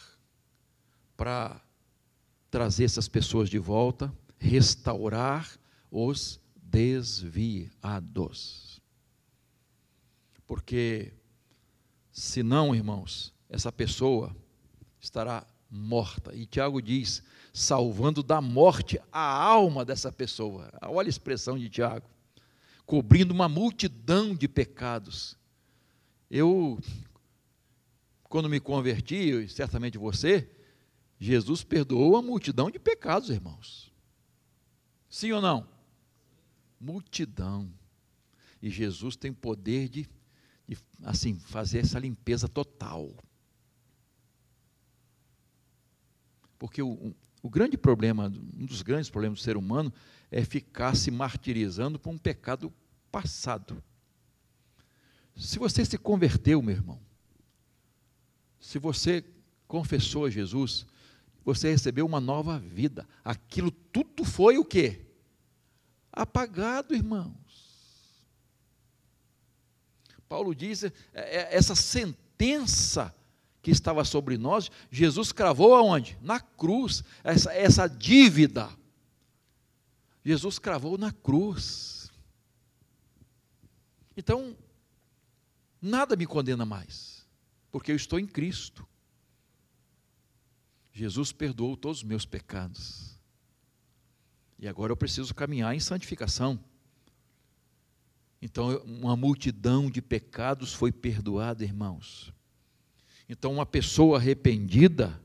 para 1.21 1.61
trazer 2.51 2.85
essas 2.85 3.07
pessoas 3.07 3.51
de 3.51 3.59
volta, 3.59 4.11
restaurar 4.39 5.55
os 5.91 6.41
desviados. 6.57 7.71
Porque, 10.47 11.13
senão, 12.11 12.75
irmãos, 12.75 13.35
essa 13.51 13.71
pessoa 13.71 14.35
estará 14.99 15.47
morta. 15.71 16.35
E 16.35 16.47
Tiago 16.47 16.81
diz: 16.81 17.23
salvando 17.53 18.23
da 18.23 18.41
morte 18.41 18.99
a 19.13 19.21
alma 19.21 19.85
dessa 19.85 20.11
pessoa. 20.11 20.73
Olha 20.81 21.09
a 21.09 21.11
expressão 21.11 21.59
de 21.59 21.69
Tiago. 21.69 22.09
Cobrindo 22.87 23.35
uma 23.35 23.47
multidão 23.47 24.35
de 24.35 24.49
pecados. 24.49 25.37
Eu, 26.31 26.81
quando 28.23 28.49
me 28.49 28.59
converti, 28.59 29.17
e 29.17 29.47
certamente 29.51 29.99
você, 29.99 30.49
Jesus 31.21 31.63
perdoou 31.63 32.17
a 32.17 32.23
multidão 32.23 32.71
de 32.71 32.79
pecados, 32.79 33.31
irmãos. 33.31 33.93
Sim 35.09 35.33
ou 35.33 35.41
não? 35.41 35.69
multidão. 36.81 37.71
E 38.63 38.71
Jesus 38.71 39.15
tem 39.15 39.33
poder 39.33 39.89
de, 39.89 40.09
de 40.67 40.79
assim, 41.03 41.39
fazer 41.39 41.81
essa 41.81 41.99
limpeza 41.99 42.49
total. 42.49 43.15
Porque 46.59 46.83
o, 46.83 47.15
o 47.43 47.51
grande 47.51 47.77
problema, 47.77 48.33
um 48.57 48.67
dos 48.67 48.83
grandes 48.83 49.11
problemas 49.11 49.39
do 49.39 49.43
ser 49.43 49.57
humano 49.57 49.93
é 50.31 50.45
ficar 50.45 50.97
se 50.97 51.11
martirizando 51.11 51.99
por 51.99 52.11
um 52.11 52.19
pecado 52.19 52.73
passado. 53.13 53.83
Se 55.37 55.59
você 55.59 55.85
se 55.85 55.97
converteu, 55.97 56.61
meu 56.61 56.75
irmão, 56.75 57.01
se 58.59 58.79
você 58.79 59.25
confessou 59.67 60.27
a 60.27 60.31
Jesus, 60.31 60.87
você 61.45 61.71
recebeu 61.71 62.07
uma 62.07 62.21
nova 62.21 62.59
vida. 62.59 63.07
Aquilo 63.25 63.71
tudo 63.71 64.25
foi 64.25 64.59
o 64.59 64.65
quê? 64.65 65.07
apagado, 66.13 66.95
irmãos. 66.95 67.35
Paulo 70.29 70.55
diz: 70.55 70.85
é, 70.85 70.93
é, 71.15 71.57
essa 71.57 71.75
sentença 71.75 73.15
que 73.63 73.71
estava 73.71 74.05
sobre 74.05 74.39
nós, 74.39 74.71
Jesus 74.91 75.33
cravou 75.33 75.75
aonde? 75.75 76.19
Na 76.23 76.41
cruz, 76.41 77.03
essa, 77.23 77.53
essa 77.53 77.89
dívida. 77.89 78.71
Jesus 80.25 80.59
cravou 80.59 80.97
na 80.97 81.13
cruz. 81.13 82.11
Então, 84.17 84.57
nada 85.81 86.15
me 86.15 86.27
condena 86.27 86.65
mais, 86.67 87.27
porque 87.71 87.91
eu 87.91 87.97
estou 87.97 88.19
em 88.19 88.27
Cristo. 88.27 88.87
Jesus 91.01 91.33
perdoou 91.33 91.79
todos 91.79 91.99
os 91.99 92.05
meus 92.05 92.27
pecados. 92.27 93.19
E 94.59 94.69
agora 94.69 94.93
eu 94.93 94.97
preciso 94.97 95.35
caminhar 95.35 95.75
em 95.75 95.81
santificação. 95.81 96.61
Então, 98.43 98.77
uma 98.85 99.17
multidão 99.17 99.91
de 99.91 100.03
pecados 100.03 100.75
foi 100.75 100.93
perdoada, 100.93 101.65
irmãos. 101.65 102.35
Então, 103.31 103.51
uma 103.51 103.65
pessoa 103.65 104.19
arrependida, 104.19 105.19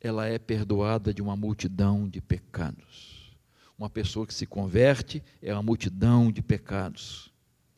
ela 0.00 0.26
é 0.26 0.38
perdoada 0.38 1.12
de 1.12 1.20
uma 1.20 1.36
multidão 1.36 2.08
de 2.08 2.22
pecados. 2.22 3.36
Uma 3.76 3.90
pessoa 3.90 4.26
que 4.26 4.32
se 4.32 4.46
converte 4.46 5.22
é 5.42 5.52
uma 5.52 5.62
multidão 5.62 6.32
de 6.32 6.40
pecados 6.40 7.30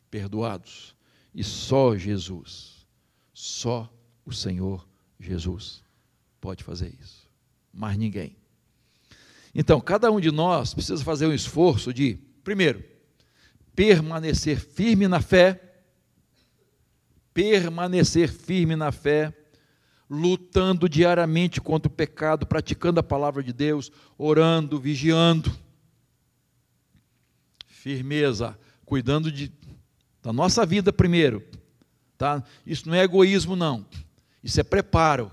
perdoados. 0.09 0.95
E 1.35 1.43
só 1.43 1.97
Jesus, 1.97 2.87
só 3.33 3.93
o 4.25 4.31
Senhor 4.31 4.87
Jesus 5.19 5.83
pode 6.43 6.61
fazer 6.61 6.93
isso. 7.01 7.25
Mais 7.73 7.97
ninguém. 7.97 8.35
Então, 9.55 9.79
cada 9.79 10.11
um 10.11 10.19
de 10.19 10.29
nós 10.29 10.73
precisa 10.73 11.01
fazer 11.01 11.25
um 11.25 11.33
esforço 11.33 11.93
de, 11.93 12.19
primeiro, 12.43 12.83
permanecer 13.73 14.59
firme 14.59 15.07
na 15.07 15.21
fé, 15.21 15.79
permanecer 17.33 18.29
firme 18.29 18.75
na 18.75 18.91
fé, 18.91 19.33
lutando 20.09 20.89
diariamente 20.89 21.61
contra 21.61 21.89
o 21.89 21.95
pecado, 21.95 22.45
praticando 22.45 22.99
a 22.99 23.03
palavra 23.03 23.41
de 23.41 23.53
Deus, 23.53 23.89
orando, 24.17 24.77
vigiando. 24.81 25.49
Firmeza, 27.67 28.59
cuidando 28.85 29.31
de, 29.31 29.49
da 30.21 30.33
nossa 30.33 30.65
vida 30.65 30.91
primeiro, 30.91 31.41
tá? 32.17 32.43
Isso 32.65 32.89
não 32.89 32.95
é 32.95 33.03
egoísmo 33.03 33.55
não. 33.55 33.85
Isso 34.43 34.59
é 34.59 34.63
preparo, 34.63 35.31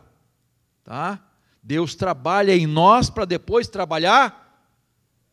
tá? 0.91 1.25
Deus 1.63 1.95
trabalha 1.95 2.53
em 2.53 2.67
nós 2.67 3.09
para 3.09 3.25
depois 3.25 3.69
trabalhar 3.69 4.69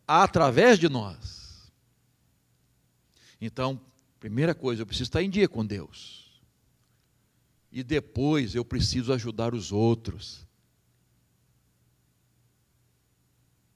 através 0.08 0.78
de 0.78 0.88
nós. 0.88 1.72
Então, 3.42 3.82
primeira 4.20 4.54
coisa, 4.54 4.84
eu 4.84 4.86
preciso 4.86 5.08
estar 5.08 5.24
em 5.24 5.32
dia 5.32 5.50
com 5.50 5.66
Deus. 5.66 6.40
E 7.72 7.82
depois 7.82 8.54
eu 8.54 8.64
preciso 8.64 9.12
ajudar 9.12 9.56
os 9.56 9.72
outros. 9.72 10.46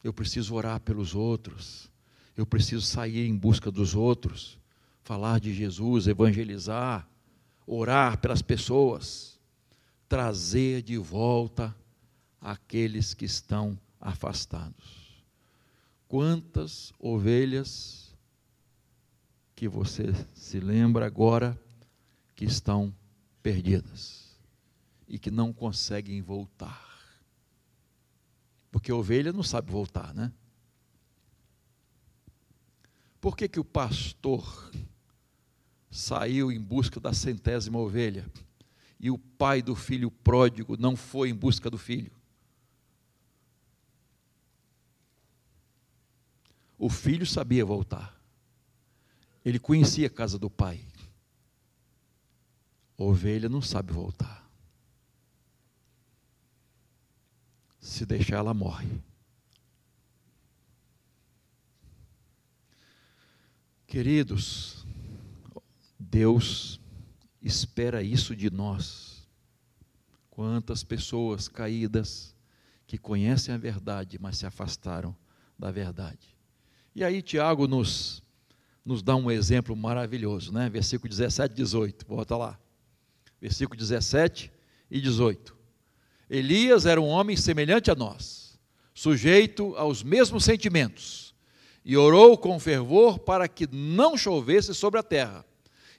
Eu 0.03 0.13
preciso 0.13 0.53
orar 0.53 0.79
pelos 0.81 1.15
outros. 1.15 1.89
Eu 2.37 2.45
preciso 2.45 2.85
sair 2.85 3.27
em 3.27 3.35
busca 3.35 3.71
dos 3.71 3.95
outros, 3.95 4.59
falar 5.01 5.39
de 5.39 5.51
Jesus, 5.51 6.05
evangelizar, 6.05 7.09
orar 7.65 8.19
pelas 8.19 8.43
pessoas, 8.43 9.30
trazer 10.11 10.81
de 10.81 10.97
volta 10.97 11.73
aqueles 12.41 13.13
que 13.13 13.23
estão 13.23 13.79
afastados. 13.97 15.23
Quantas 16.05 16.91
ovelhas 16.99 18.13
que 19.55 19.69
você 19.69 20.13
se 20.35 20.59
lembra 20.59 21.05
agora 21.05 21.57
que 22.35 22.43
estão 22.43 22.93
perdidas 23.41 24.37
e 25.07 25.17
que 25.17 25.31
não 25.31 25.53
conseguem 25.53 26.21
voltar? 26.21 26.91
Porque 28.69 28.91
a 28.91 28.95
ovelha 28.95 29.31
não 29.31 29.43
sabe 29.43 29.71
voltar, 29.71 30.13
né? 30.13 30.29
Por 33.21 33.37
que, 33.37 33.47
que 33.47 33.61
o 33.61 33.63
pastor 33.63 34.73
saiu 35.89 36.51
em 36.51 36.59
busca 36.59 36.99
da 36.99 37.13
centésima 37.13 37.79
ovelha 37.79 38.29
e 39.01 39.09
o 39.09 39.17
pai 39.17 39.63
do 39.63 39.75
filho 39.75 40.11
pródigo 40.11 40.77
não 40.77 40.95
foi 40.95 41.31
em 41.31 41.33
busca 41.33 41.71
do 41.71 41.77
filho. 41.77 42.11
O 46.77 46.87
filho 46.87 47.25
sabia 47.25 47.65
voltar. 47.65 48.15
Ele 49.43 49.57
conhecia 49.57 50.05
a 50.05 50.09
casa 50.09 50.37
do 50.37 50.51
pai. 50.51 50.85
A 52.95 53.01
ovelha 53.01 53.49
não 53.49 53.59
sabe 53.59 53.91
voltar. 53.91 54.47
Se 57.79 58.05
deixar, 58.05 58.37
ela 58.37 58.53
morre. 58.53 59.01
Queridos, 63.87 64.85
Deus 65.99 66.80
espera 67.41 68.03
isso 68.03 68.35
de 68.35 68.49
nós. 68.49 69.27
Quantas 70.29 70.83
pessoas 70.83 71.47
caídas 71.47 72.35
que 72.85 72.97
conhecem 72.97 73.53
a 73.53 73.57
verdade, 73.57 74.17
mas 74.19 74.37
se 74.37 74.45
afastaram 74.45 75.15
da 75.57 75.71
verdade. 75.71 76.35
E 76.93 77.03
aí 77.03 77.21
Tiago 77.21 77.67
nos, 77.67 78.21
nos 78.83 79.01
dá 79.01 79.15
um 79.15 79.31
exemplo 79.31 79.75
maravilhoso, 79.75 80.51
né? 80.51 80.69
Versículo 80.69 81.09
17 81.09 81.53
e 81.53 81.55
18, 81.55 82.05
volta 82.05 82.35
lá. 82.35 82.59
Versículo 83.39 83.77
17 83.77 84.51
e 84.89 84.99
18. 84.99 85.57
Elias 86.29 86.85
era 86.85 86.99
um 86.99 87.07
homem 87.07 87.35
semelhante 87.35 87.91
a 87.91 87.95
nós, 87.95 88.59
sujeito 88.93 89.75
aos 89.75 90.03
mesmos 90.03 90.43
sentimentos, 90.43 91.33
e 91.83 91.97
orou 91.97 92.37
com 92.37 92.59
fervor 92.59 93.19
para 93.19 93.47
que 93.47 93.67
não 93.71 94.17
chovesse 94.17 94.73
sobre 94.73 94.99
a 94.99 95.03
terra. 95.03 95.45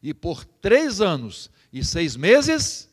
E 0.03 0.13
por 0.13 0.45
três 0.45 1.01
anos 1.01 1.51
e 1.73 1.85
seis 1.85 2.17
meses 2.17 2.89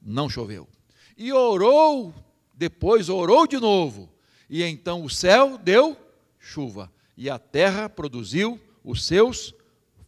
não 0.00 0.28
choveu. 0.28 0.68
E 1.16 1.32
orou, 1.32 2.14
depois 2.54 3.08
orou 3.08 3.46
de 3.46 3.58
novo, 3.58 4.12
e 4.48 4.62
então 4.62 5.04
o 5.04 5.10
céu 5.10 5.58
deu 5.58 5.96
chuva, 6.38 6.92
e 7.16 7.28
a 7.28 7.38
terra 7.38 7.88
produziu 7.88 8.60
os 8.84 9.04
seus 9.04 9.54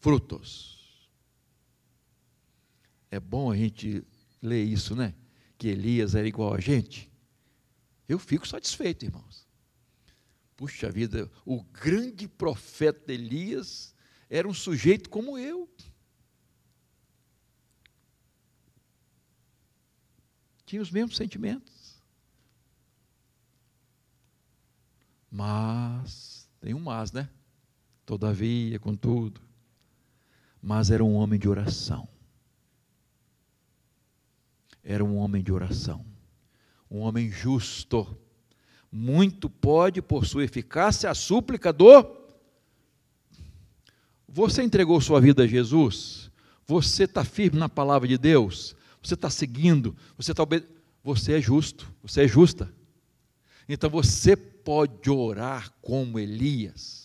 frutos. 0.01 1.09
É 3.11 3.21
bom 3.21 3.51
a 3.51 3.57
gente 3.57 4.05
ler 4.43 4.65
isso, 4.65 4.97
né? 4.97 5.15
Que 5.57 5.69
Elias 5.69 6.15
era 6.15 6.27
igual 6.27 6.55
a 6.55 6.61
gente. 6.61 7.11
Eu 8.09 8.19
fico 8.19 8.47
satisfeito, 8.47 9.05
irmãos. 9.05 9.47
Puxa 10.57 10.91
vida, 10.91 11.31
o 11.45 11.63
grande 11.63 12.29
profeta 12.29 13.13
Elias 13.13 13.95
era 14.29 14.47
um 14.47 14.55
sujeito 14.55 15.09
como 15.09 15.39
eu. 15.39 15.69
Tinha 20.67 20.81
os 20.81 20.91
mesmos 20.91 21.17
sentimentos. 21.17 22.03
Mas, 25.31 26.49
tem 26.61 26.75
um 26.75 26.81
mas, 26.81 27.13
né? 27.13 27.29
Todavia, 28.07 28.79
contudo. 28.79 29.41
Mas 30.63 30.91
era 30.91 31.03
um 31.03 31.15
homem 31.15 31.39
de 31.39 31.49
oração. 31.49 32.09
Era 34.83 35.05
um 35.05 35.17
homem 35.17 35.43
de 35.43 35.53
oração. 35.53 36.05
Um 36.91 37.01
homem 37.01 37.31
justo. 37.31 38.17
Muito 38.93 39.51
pode, 39.51 40.01
por 40.01 40.25
sua 40.25 40.45
eficácia, 40.45 41.11
a 41.11 41.15
súplica 41.15 41.73
do. 41.73 42.25
Você 44.29 44.63
entregou 44.63 45.01
sua 45.01 45.21
vida 45.21 45.43
a 45.43 45.47
Jesus? 45.47 46.31
Você 46.67 47.05
está 47.05 47.25
firme 47.25 47.59
na 47.59 47.69
palavra 47.69 48.07
de 48.07 48.17
Deus? 48.17 48.77
Você 49.05 49.15
está 49.15 49.29
seguindo? 49.29 49.95
Você 50.17 50.31
está 50.31 50.43
obedecendo? 50.43 50.75
Você 51.05 51.35
é 51.35 51.41
justo, 51.41 51.95
você 52.03 52.23
é 52.23 52.29
justa. 52.29 52.75
Então 53.69 53.91
você 53.91 54.35
pode 54.35 55.11
orar 55.11 55.71
como 55.83 56.19
Elias. 56.19 57.05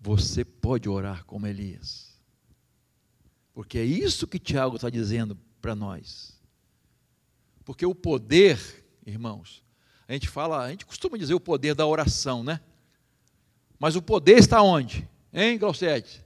Você 0.00 0.44
pode 0.44 0.88
orar 0.88 1.24
como 1.24 1.46
Elias. 1.46 2.16
Porque 3.54 3.78
é 3.78 3.84
isso 3.84 4.26
que 4.26 4.40
Tiago 4.40 4.74
está 4.76 4.90
dizendo 4.90 5.38
para 5.60 5.76
nós. 5.76 6.40
Porque 7.64 7.86
o 7.86 7.94
poder, 7.94 8.58
irmãos, 9.06 9.64
a 10.08 10.12
gente 10.12 10.28
fala, 10.28 10.64
a 10.64 10.70
gente 10.70 10.84
costuma 10.84 11.16
dizer 11.16 11.34
o 11.34 11.40
poder 11.40 11.74
da 11.74 11.86
oração, 11.86 12.42
né? 12.42 12.60
Mas 13.78 13.94
o 13.94 14.02
poder 14.02 14.38
está 14.38 14.60
onde? 14.60 15.08
Hein, 15.32 15.56
Glaucete? 15.56 16.25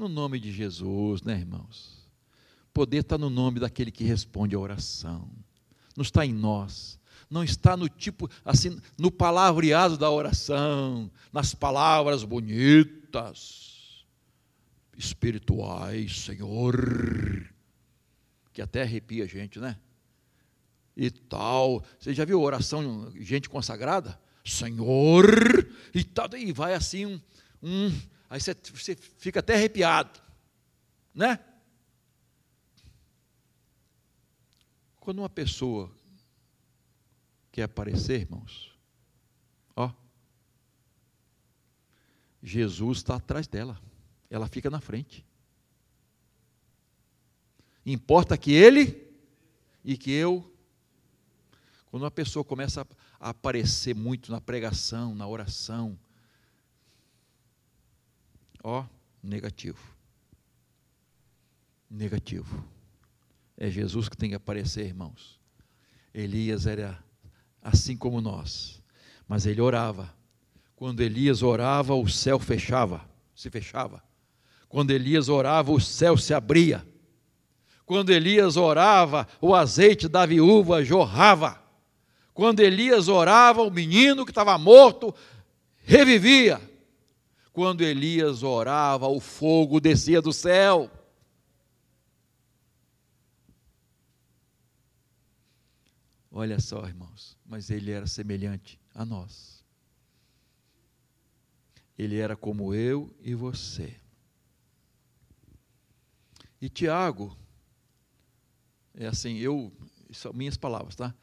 No 0.00 0.08
nome 0.08 0.40
de 0.40 0.50
Jesus, 0.50 1.20
né, 1.20 1.34
irmãos? 1.34 2.08
Poder 2.72 3.00
está 3.00 3.18
no 3.18 3.28
nome 3.28 3.60
daquele 3.60 3.90
que 3.90 4.02
responde 4.02 4.56
à 4.56 4.58
oração. 4.58 5.28
Não 5.94 6.00
está 6.00 6.24
em 6.24 6.32
nós. 6.32 6.98
Não 7.28 7.44
está 7.44 7.76
no 7.76 7.86
tipo, 7.86 8.26
assim, 8.42 8.80
no 8.96 9.10
palavreado 9.10 9.98
da 9.98 10.10
oração, 10.10 11.10
nas 11.30 11.54
palavras 11.54 12.24
bonitas, 12.24 14.06
espirituais, 14.96 16.20
Senhor, 16.20 17.46
que 18.54 18.62
até 18.62 18.80
arrepia 18.80 19.24
a 19.24 19.28
gente, 19.28 19.58
né? 19.58 19.76
E 20.96 21.10
tal. 21.10 21.84
Você 21.98 22.14
já 22.14 22.24
viu 22.24 22.40
oração, 22.40 23.12
gente 23.16 23.50
consagrada? 23.50 24.18
Senhor, 24.46 25.26
e 25.94 26.02
tal, 26.02 26.26
e 26.38 26.52
vai 26.54 26.72
assim 26.72 27.04
um, 27.04 27.20
um 27.62 27.92
Aí 28.30 28.40
você, 28.40 28.54
você 28.54 28.94
fica 28.94 29.40
até 29.40 29.54
arrepiado, 29.54 30.20
né? 31.12 31.44
Quando 35.00 35.18
uma 35.18 35.28
pessoa 35.28 35.90
quer 37.50 37.64
aparecer, 37.64 38.20
irmãos, 38.20 38.72
ó, 39.74 39.92
Jesus 42.40 42.98
está 42.98 43.16
atrás 43.16 43.48
dela, 43.48 43.80
ela 44.30 44.46
fica 44.46 44.70
na 44.70 44.80
frente. 44.80 45.26
Importa 47.84 48.38
que 48.38 48.52
ele 48.52 49.12
e 49.84 49.98
que 49.98 50.12
eu. 50.12 50.54
Quando 51.90 52.04
uma 52.04 52.10
pessoa 52.12 52.44
começa 52.44 52.86
a 53.18 53.30
aparecer 53.30 53.92
muito 53.96 54.30
na 54.30 54.40
pregação, 54.40 55.16
na 55.16 55.26
oração, 55.26 55.98
Ó, 58.62 58.84
negativo. 59.22 59.80
Negativo. 61.90 62.64
É 63.56 63.70
Jesus 63.70 64.08
que 64.08 64.16
tem 64.16 64.30
que 64.30 64.36
aparecer, 64.36 64.86
irmãos. 64.86 65.40
Elias 66.12 66.66
era 66.66 67.02
assim 67.62 67.96
como 67.96 68.20
nós, 68.20 68.82
mas 69.28 69.46
ele 69.46 69.60
orava. 69.60 70.14
Quando 70.74 71.00
Elias 71.00 71.42
orava, 71.42 71.94
o 71.94 72.08
céu 72.08 72.38
fechava, 72.38 73.08
se 73.34 73.50
fechava. 73.50 74.02
Quando 74.68 74.92
Elias 74.92 75.28
orava, 75.28 75.72
o 75.72 75.80
céu 75.80 76.16
se 76.16 76.32
abria. 76.32 76.86
Quando 77.84 78.10
Elias 78.10 78.56
orava, 78.56 79.26
o 79.40 79.54
azeite 79.54 80.08
da 80.08 80.24
viúva 80.24 80.84
jorrava. 80.84 81.60
Quando 82.32 82.60
Elias 82.60 83.08
orava, 83.08 83.62
o 83.62 83.70
menino 83.70 84.24
que 84.24 84.30
estava 84.30 84.56
morto 84.56 85.14
revivia. 85.82 86.69
Quando 87.52 87.82
Elias 87.82 88.42
orava, 88.42 89.08
o 89.08 89.18
fogo 89.18 89.80
descia 89.80 90.22
do 90.22 90.32
céu. 90.32 90.90
Olha 96.30 96.60
só, 96.60 96.86
irmãos, 96.86 97.36
mas 97.44 97.70
ele 97.70 97.90
era 97.90 98.06
semelhante 98.06 98.80
a 98.94 99.04
nós. 99.04 99.64
Ele 101.98 102.18
era 102.18 102.36
como 102.36 102.72
eu 102.72 103.12
e 103.20 103.34
você. 103.34 103.96
E 106.60 106.68
Tiago, 106.68 107.36
é 108.94 109.06
assim, 109.06 109.38
eu, 109.38 109.72
são 110.12 110.32
minhas 110.32 110.56
palavras, 110.56 110.94
tá? 110.94 111.14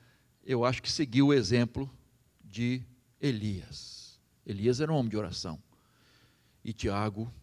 Eu 0.43 0.65
acho 0.65 0.83
que 0.83 0.91
seguiu 0.91 1.27
o 1.27 1.33
exemplo 1.33 1.89
de 2.43 2.83
Elias. 3.19 4.19
Elias 4.45 4.81
era 4.81 4.91
um 4.91 4.95
homem 4.95 5.09
de 5.09 5.17
oração 5.17 5.61
e 6.67 6.73
Tiago 6.73 7.33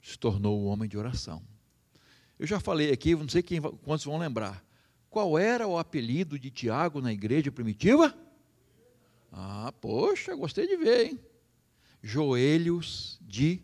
se 0.00 0.16
tornou 0.16 0.62
um 0.62 0.66
homem 0.66 0.88
de 0.88 0.96
oração. 0.96 1.42
Eu 2.38 2.46
já 2.46 2.60
falei 2.60 2.92
aqui, 2.92 3.12
não 3.12 3.28
sei 3.28 3.42
quem, 3.42 3.60
quantos 3.60 4.04
vão 4.04 4.16
lembrar. 4.16 4.64
Qual 5.10 5.36
era 5.36 5.66
o 5.66 5.76
apelido 5.76 6.38
de 6.38 6.48
Tiago 6.48 7.00
na 7.00 7.12
igreja 7.12 7.50
primitiva? 7.50 8.16
Ah, 9.32 9.72
poxa, 9.80 10.36
gostei 10.36 10.68
de 10.68 10.76
ver, 10.76 11.06
hein? 11.06 11.20
Joelhos 12.00 13.18
de 13.20 13.60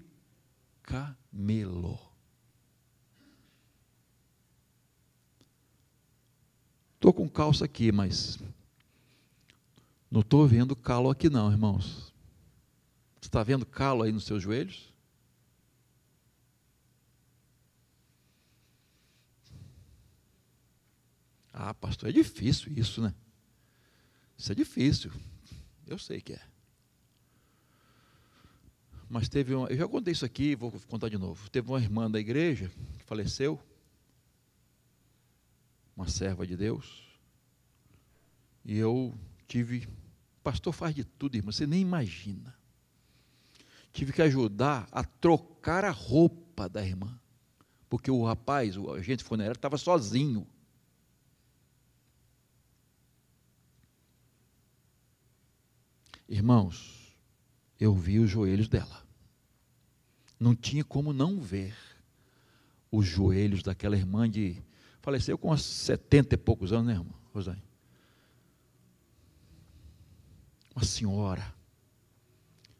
camelo. 0.82 1.98
Estou 6.96 7.12
com 7.12 7.28
calça 7.28 7.64
aqui, 7.64 7.92
mas 7.92 8.36
não 10.10 10.22
estou 10.22 10.46
vendo 10.48 10.74
calo 10.74 11.08
aqui 11.08 11.30
não, 11.30 11.52
irmãos. 11.52 12.07
Você 13.20 13.28
está 13.28 13.42
vendo 13.42 13.66
calo 13.66 14.02
aí 14.02 14.12
nos 14.12 14.24
seus 14.24 14.42
joelhos? 14.42 14.92
Ah, 21.52 21.74
pastor, 21.74 22.08
é 22.08 22.12
difícil 22.12 22.72
isso, 22.72 23.02
né? 23.02 23.12
Isso 24.36 24.52
é 24.52 24.54
difícil. 24.54 25.10
Eu 25.86 25.98
sei 25.98 26.20
que 26.20 26.34
é. 26.34 26.42
Mas 29.08 29.28
teve 29.28 29.54
uma, 29.54 29.66
eu 29.68 29.76
já 29.76 29.88
contei 29.88 30.12
isso 30.12 30.24
aqui, 30.24 30.54
vou 30.54 30.70
contar 30.86 31.08
de 31.08 31.16
novo. 31.16 31.48
Teve 31.50 31.68
uma 31.68 31.80
irmã 31.80 32.10
da 32.10 32.20
igreja 32.20 32.70
que 32.98 33.04
faleceu, 33.04 33.58
uma 35.96 36.06
serva 36.06 36.46
de 36.46 36.56
Deus, 36.56 37.08
e 38.64 38.76
eu 38.76 39.18
tive, 39.46 39.88
pastor 40.42 40.74
faz 40.74 40.94
de 40.94 41.04
tudo, 41.04 41.36
irmão, 41.36 41.50
você 41.50 41.66
nem 41.66 41.80
imagina. 41.80 42.57
Tive 43.98 44.12
que 44.12 44.22
ajudar 44.22 44.86
a 44.92 45.02
trocar 45.02 45.84
a 45.84 45.90
roupa 45.90 46.68
da 46.68 46.86
irmã, 46.86 47.18
porque 47.90 48.08
o 48.12 48.24
rapaz, 48.24 48.76
o 48.76 48.92
agente 48.92 49.24
funerário, 49.24 49.58
estava 49.58 49.76
sozinho. 49.76 50.46
Irmãos, 56.28 57.12
eu 57.80 57.92
vi 57.92 58.20
os 58.20 58.30
joelhos 58.30 58.68
dela. 58.68 59.04
Não 60.38 60.54
tinha 60.54 60.84
como 60.84 61.12
não 61.12 61.40
ver 61.40 61.76
os 62.92 63.04
joelhos 63.04 63.64
daquela 63.64 63.96
irmã 63.96 64.30
de. 64.30 64.62
Faleceu 65.00 65.36
com 65.36 65.50
uns 65.50 65.64
70 65.64 66.36
e 66.36 66.38
poucos 66.38 66.72
anos, 66.72 66.86
né, 66.86 66.92
irmã 66.92 67.14
Rosane? 67.34 67.64
Uma 70.72 70.84
senhora, 70.84 71.57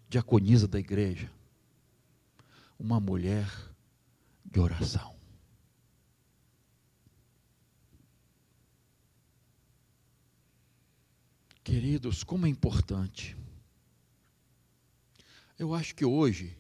diaconisa 0.09 0.66
da 0.66 0.78
igreja, 0.78 1.30
uma 2.78 2.98
mulher 2.98 3.50
de 4.44 4.59
oração. 4.59 5.14
Queridos, 11.62 12.24
como 12.24 12.46
é 12.46 12.48
importante. 12.48 13.36
Eu 15.59 15.74
acho 15.74 15.94
que 15.94 16.04
hoje 16.04 16.56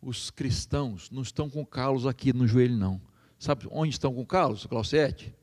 os 0.00 0.30
cristãos 0.30 1.10
não 1.10 1.20
estão 1.20 1.50
com 1.50 1.66
calos 1.66 2.06
aqui 2.06 2.32
no 2.32 2.46
joelho, 2.46 2.76
não. 2.76 3.00
Sabe 3.38 3.66
onde 3.70 3.90
estão 3.90 4.14
com 4.14 4.24
calos, 4.24 4.64
Clausete? 4.64 5.34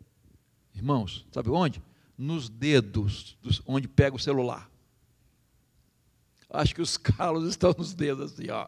Irmãos, 0.74 1.28
sabe 1.32 1.52
onde? 1.52 1.84
Nos 2.18 2.50
dedos, 2.50 3.38
onde 3.66 3.88
pega 3.88 4.16
o 4.16 4.20
celular. 4.20 4.71
Acho 6.54 6.76
que 6.76 6.82
os 6.82 6.98
calos 6.98 7.50
estão 7.50 7.74
nos 7.78 7.94
dedos, 7.94 8.34
assim, 8.34 8.50
ó. 8.50 8.68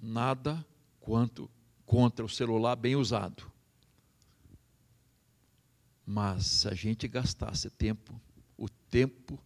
Nada 0.00 0.64
quanto 1.00 1.50
contra 1.84 2.24
o 2.24 2.28
celular 2.28 2.76
bem 2.76 2.94
usado. 2.94 3.50
Mas 6.06 6.46
se 6.46 6.68
a 6.68 6.74
gente 6.74 7.08
gastasse 7.08 7.68
tempo, 7.70 8.20
o 8.56 8.68
tempo 8.68 9.38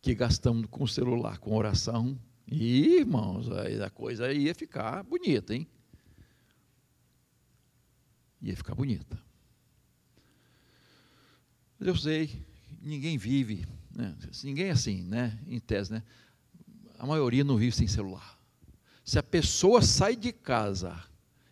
que 0.00 0.14
gastamos 0.14 0.66
com 0.70 0.84
o 0.84 0.88
celular, 0.88 1.38
com 1.38 1.56
oração, 1.56 2.18
e, 2.46 2.98
irmãos, 2.98 3.50
aí 3.50 3.80
a 3.82 3.90
coisa 3.90 4.32
ia 4.32 4.54
ficar 4.54 5.02
bonita, 5.02 5.54
hein? 5.54 5.66
Ia 8.40 8.56
ficar 8.56 8.74
bonita. 8.74 9.29
Mas 11.80 11.88
eu 11.88 11.96
sei, 11.96 12.46
ninguém 12.82 13.16
vive, 13.16 13.66
né? 13.90 14.14
ninguém 14.44 14.66
é 14.66 14.72
assim, 14.72 15.02
né? 15.02 15.38
Em 15.46 15.58
tese, 15.58 15.90
né? 15.90 16.02
A 16.98 17.06
maioria 17.06 17.42
não 17.42 17.56
vive 17.56 17.74
sem 17.74 17.88
celular. 17.88 18.38
Se 19.02 19.18
a 19.18 19.22
pessoa 19.22 19.80
sai 19.80 20.14
de 20.14 20.30
casa 20.30 21.02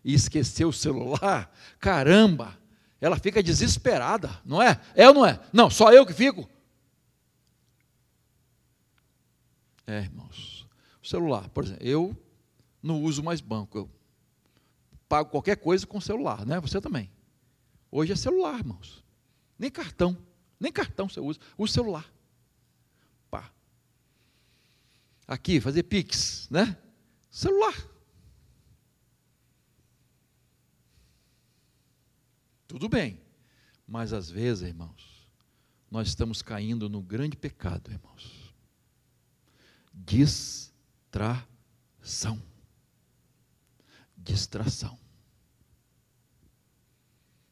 e 0.05 0.13
esqueceu 0.13 0.69
o 0.69 0.73
celular, 0.73 1.51
caramba, 1.81 2.59
ela 3.01 3.19
fica 3.19 3.43
desesperada, 3.43 4.39
não 4.45 4.61
é? 4.61 4.79
É 4.95 5.09
ou 5.09 5.15
não 5.15 5.25
é? 5.25 5.41
Não, 5.51 5.71
só 5.71 5.91
eu 5.95 6.05
que 6.05 6.13
fico. 6.13 6.47
É, 9.87 10.01
irmãos. 10.01 10.69
O 11.03 11.07
celular, 11.07 11.49
por 11.49 11.65
exemplo, 11.65 11.87
eu 11.87 12.15
não 12.83 13.03
uso 13.03 13.23
mais 13.23 13.41
banco. 13.41 13.79
Eu 13.79 13.91
pago 15.09 15.31
qualquer 15.31 15.57
coisa 15.57 15.87
com 15.87 15.99
celular, 16.03 16.45
né? 16.45 16.61
Você 16.61 16.83
também. 16.83 17.11
Hoje 17.91 18.13
é 18.13 18.17
celular, 18.17 18.59
irmãos. 18.59 19.08
Nem 19.59 19.71
cartão. 19.71 20.17
Nem 20.61 20.71
cartão 20.73 21.09
você 21.09 21.21
usa. 21.21 21.41
O 21.57 21.67
celular. 21.67 22.13
Pá. 23.31 23.53
Aqui, 25.27 25.61
fazer 25.61 25.83
Pix, 25.85 26.49
né? 26.51 26.77
Celular. 27.31 27.75
Tudo 32.67 32.89
bem. 32.89 33.21
Mas 33.87 34.13
às 34.13 34.31
vezes, 34.31 34.69
irmãos, 34.69 35.31
nós 35.91 36.09
estamos 36.09 36.43
caindo 36.43 36.89
no 36.89 37.03
grande 37.03 37.37
pecado, 37.37 37.91
irmãos. 37.91 38.55
Distração. 39.93 41.43
Distração. 44.17 44.99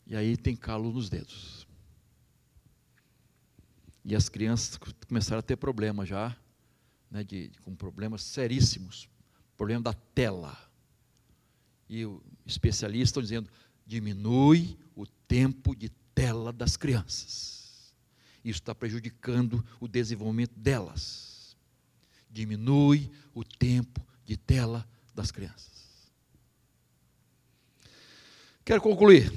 E 0.07 0.15
aí 0.15 0.37
tem 0.37 0.55
calo 0.55 0.93
nos 0.93 1.09
dedos. 1.09 1.66
E 4.09 4.15
as 4.15 4.29
crianças 4.29 4.79
começaram 5.09 5.41
a 5.41 5.43
ter 5.43 5.57
problemas 5.57 6.09
já, 6.09 6.37
né, 7.11 7.25
de, 7.25 7.51
com 7.63 7.75
problemas 7.75 8.23
seríssimos. 8.23 9.09
Problema 9.57 9.83
da 9.83 9.93
tela. 9.93 10.57
E 11.89 12.07
o 12.07 12.23
especialista 12.47 13.21
dizendo, 13.21 13.51
diminui 13.85 14.79
o 14.95 15.05
tempo 15.05 15.75
de 15.75 15.89
tela 16.15 16.53
das 16.53 16.77
crianças. 16.77 17.93
Isso 18.45 18.61
está 18.61 18.73
prejudicando 18.73 19.67
o 19.81 19.89
desenvolvimento 19.89 20.57
delas. 20.57 21.57
Diminui 22.31 23.11
o 23.35 23.43
tempo 23.43 24.01
de 24.25 24.37
tela 24.37 24.89
das 25.17 25.33
crianças. 25.33 26.13
Quero 28.65 28.81
concluir. 28.81 29.33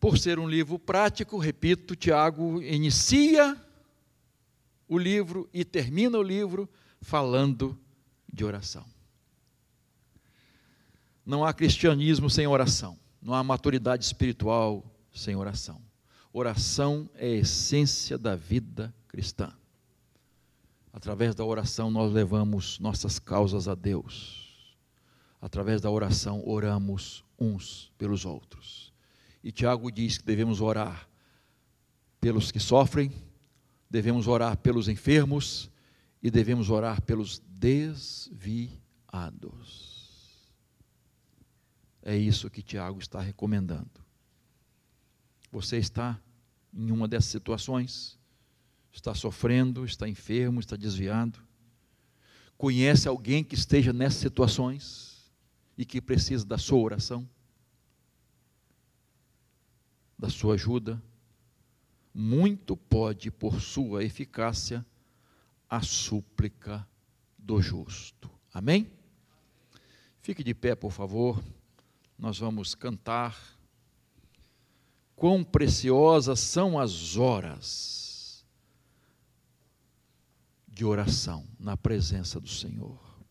Por 0.00 0.16
ser 0.18 0.38
um 0.38 0.48
livro 0.48 0.78
prático, 0.78 1.36
repito, 1.36 1.94
Tiago 1.94 2.62
inicia 2.62 3.54
o 4.88 4.98
livro 4.98 5.48
e 5.52 5.64
termina 5.64 6.18
o 6.18 6.22
livro 6.22 6.68
falando 7.02 7.78
de 8.32 8.44
oração. 8.44 8.84
Não 11.24 11.44
há 11.44 11.52
cristianismo 11.52 12.30
sem 12.30 12.46
oração. 12.46 12.98
Não 13.20 13.34
há 13.34 13.44
maturidade 13.44 14.04
espiritual 14.04 14.82
sem 15.14 15.36
oração. 15.36 15.80
Oração 16.32 17.08
é 17.14 17.26
a 17.26 17.36
essência 17.36 18.16
da 18.16 18.34
vida 18.34 18.94
cristã. 19.06 19.52
Através 20.92 21.34
da 21.34 21.44
oração 21.44 21.90
nós 21.90 22.12
levamos 22.12 22.78
nossas 22.78 23.18
causas 23.18 23.68
a 23.68 23.74
Deus. 23.74 24.76
Através 25.40 25.80
da 25.80 25.90
oração 25.90 26.42
oramos 26.46 27.22
uns 27.38 27.92
pelos 27.98 28.24
outros. 28.24 28.89
E 29.42 29.50
Tiago 29.50 29.90
diz 29.90 30.18
que 30.18 30.24
devemos 30.24 30.60
orar 30.60 31.08
pelos 32.20 32.52
que 32.52 32.60
sofrem, 32.60 33.10
devemos 33.88 34.28
orar 34.28 34.56
pelos 34.58 34.88
enfermos 34.88 35.70
e 36.22 36.30
devemos 36.30 36.68
orar 36.68 37.00
pelos 37.02 37.40
desviados. 37.46 38.80
É 42.02 42.16
isso 42.16 42.50
que 42.50 42.62
Tiago 42.62 42.98
está 43.00 43.20
recomendando. 43.20 43.90
Você 45.50 45.78
está 45.78 46.20
em 46.72 46.90
uma 46.90 47.08
dessas 47.08 47.30
situações, 47.30 48.18
está 48.92 49.14
sofrendo, 49.14 49.84
está 49.84 50.08
enfermo, 50.08 50.60
está 50.60 50.76
desviado, 50.76 51.40
conhece 52.56 53.08
alguém 53.08 53.42
que 53.42 53.54
esteja 53.54 53.92
nessas 53.92 54.20
situações 54.20 55.32
e 55.76 55.84
que 55.84 56.00
precisa 56.00 56.44
da 56.44 56.58
sua 56.58 56.78
oração, 56.78 57.28
da 60.20 60.28
sua 60.28 60.54
ajuda, 60.54 61.02
muito 62.12 62.76
pode, 62.76 63.30
por 63.30 63.60
sua 63.60 64.04
eficácia, 64.04 64.84
a 65.68 65.80
súplica 65.80 66.86
do 67.38 67.60
justo. 67.62 68.30
Amém? 68.52 68.90
Fique 70.20 70.44
de 70.44 70.52
pé, 70.54 70.74
por 70.74 70.92
favor 70.92 71.42
nós 72.20 72.38
vamos 72.38 72.74
cantar. 72.74 73.58
Quão 75.16 75.42
preciosas 75.42 76.38
são 76.40 76.78
as 76.78 77.16
horas 77.16 78.44
de 80.68 80.84
oração 80.84 81.46
na 81.58 81.76
presença 81.76 82.38
do 82.38 82.48
Senhor. 82.48 83.09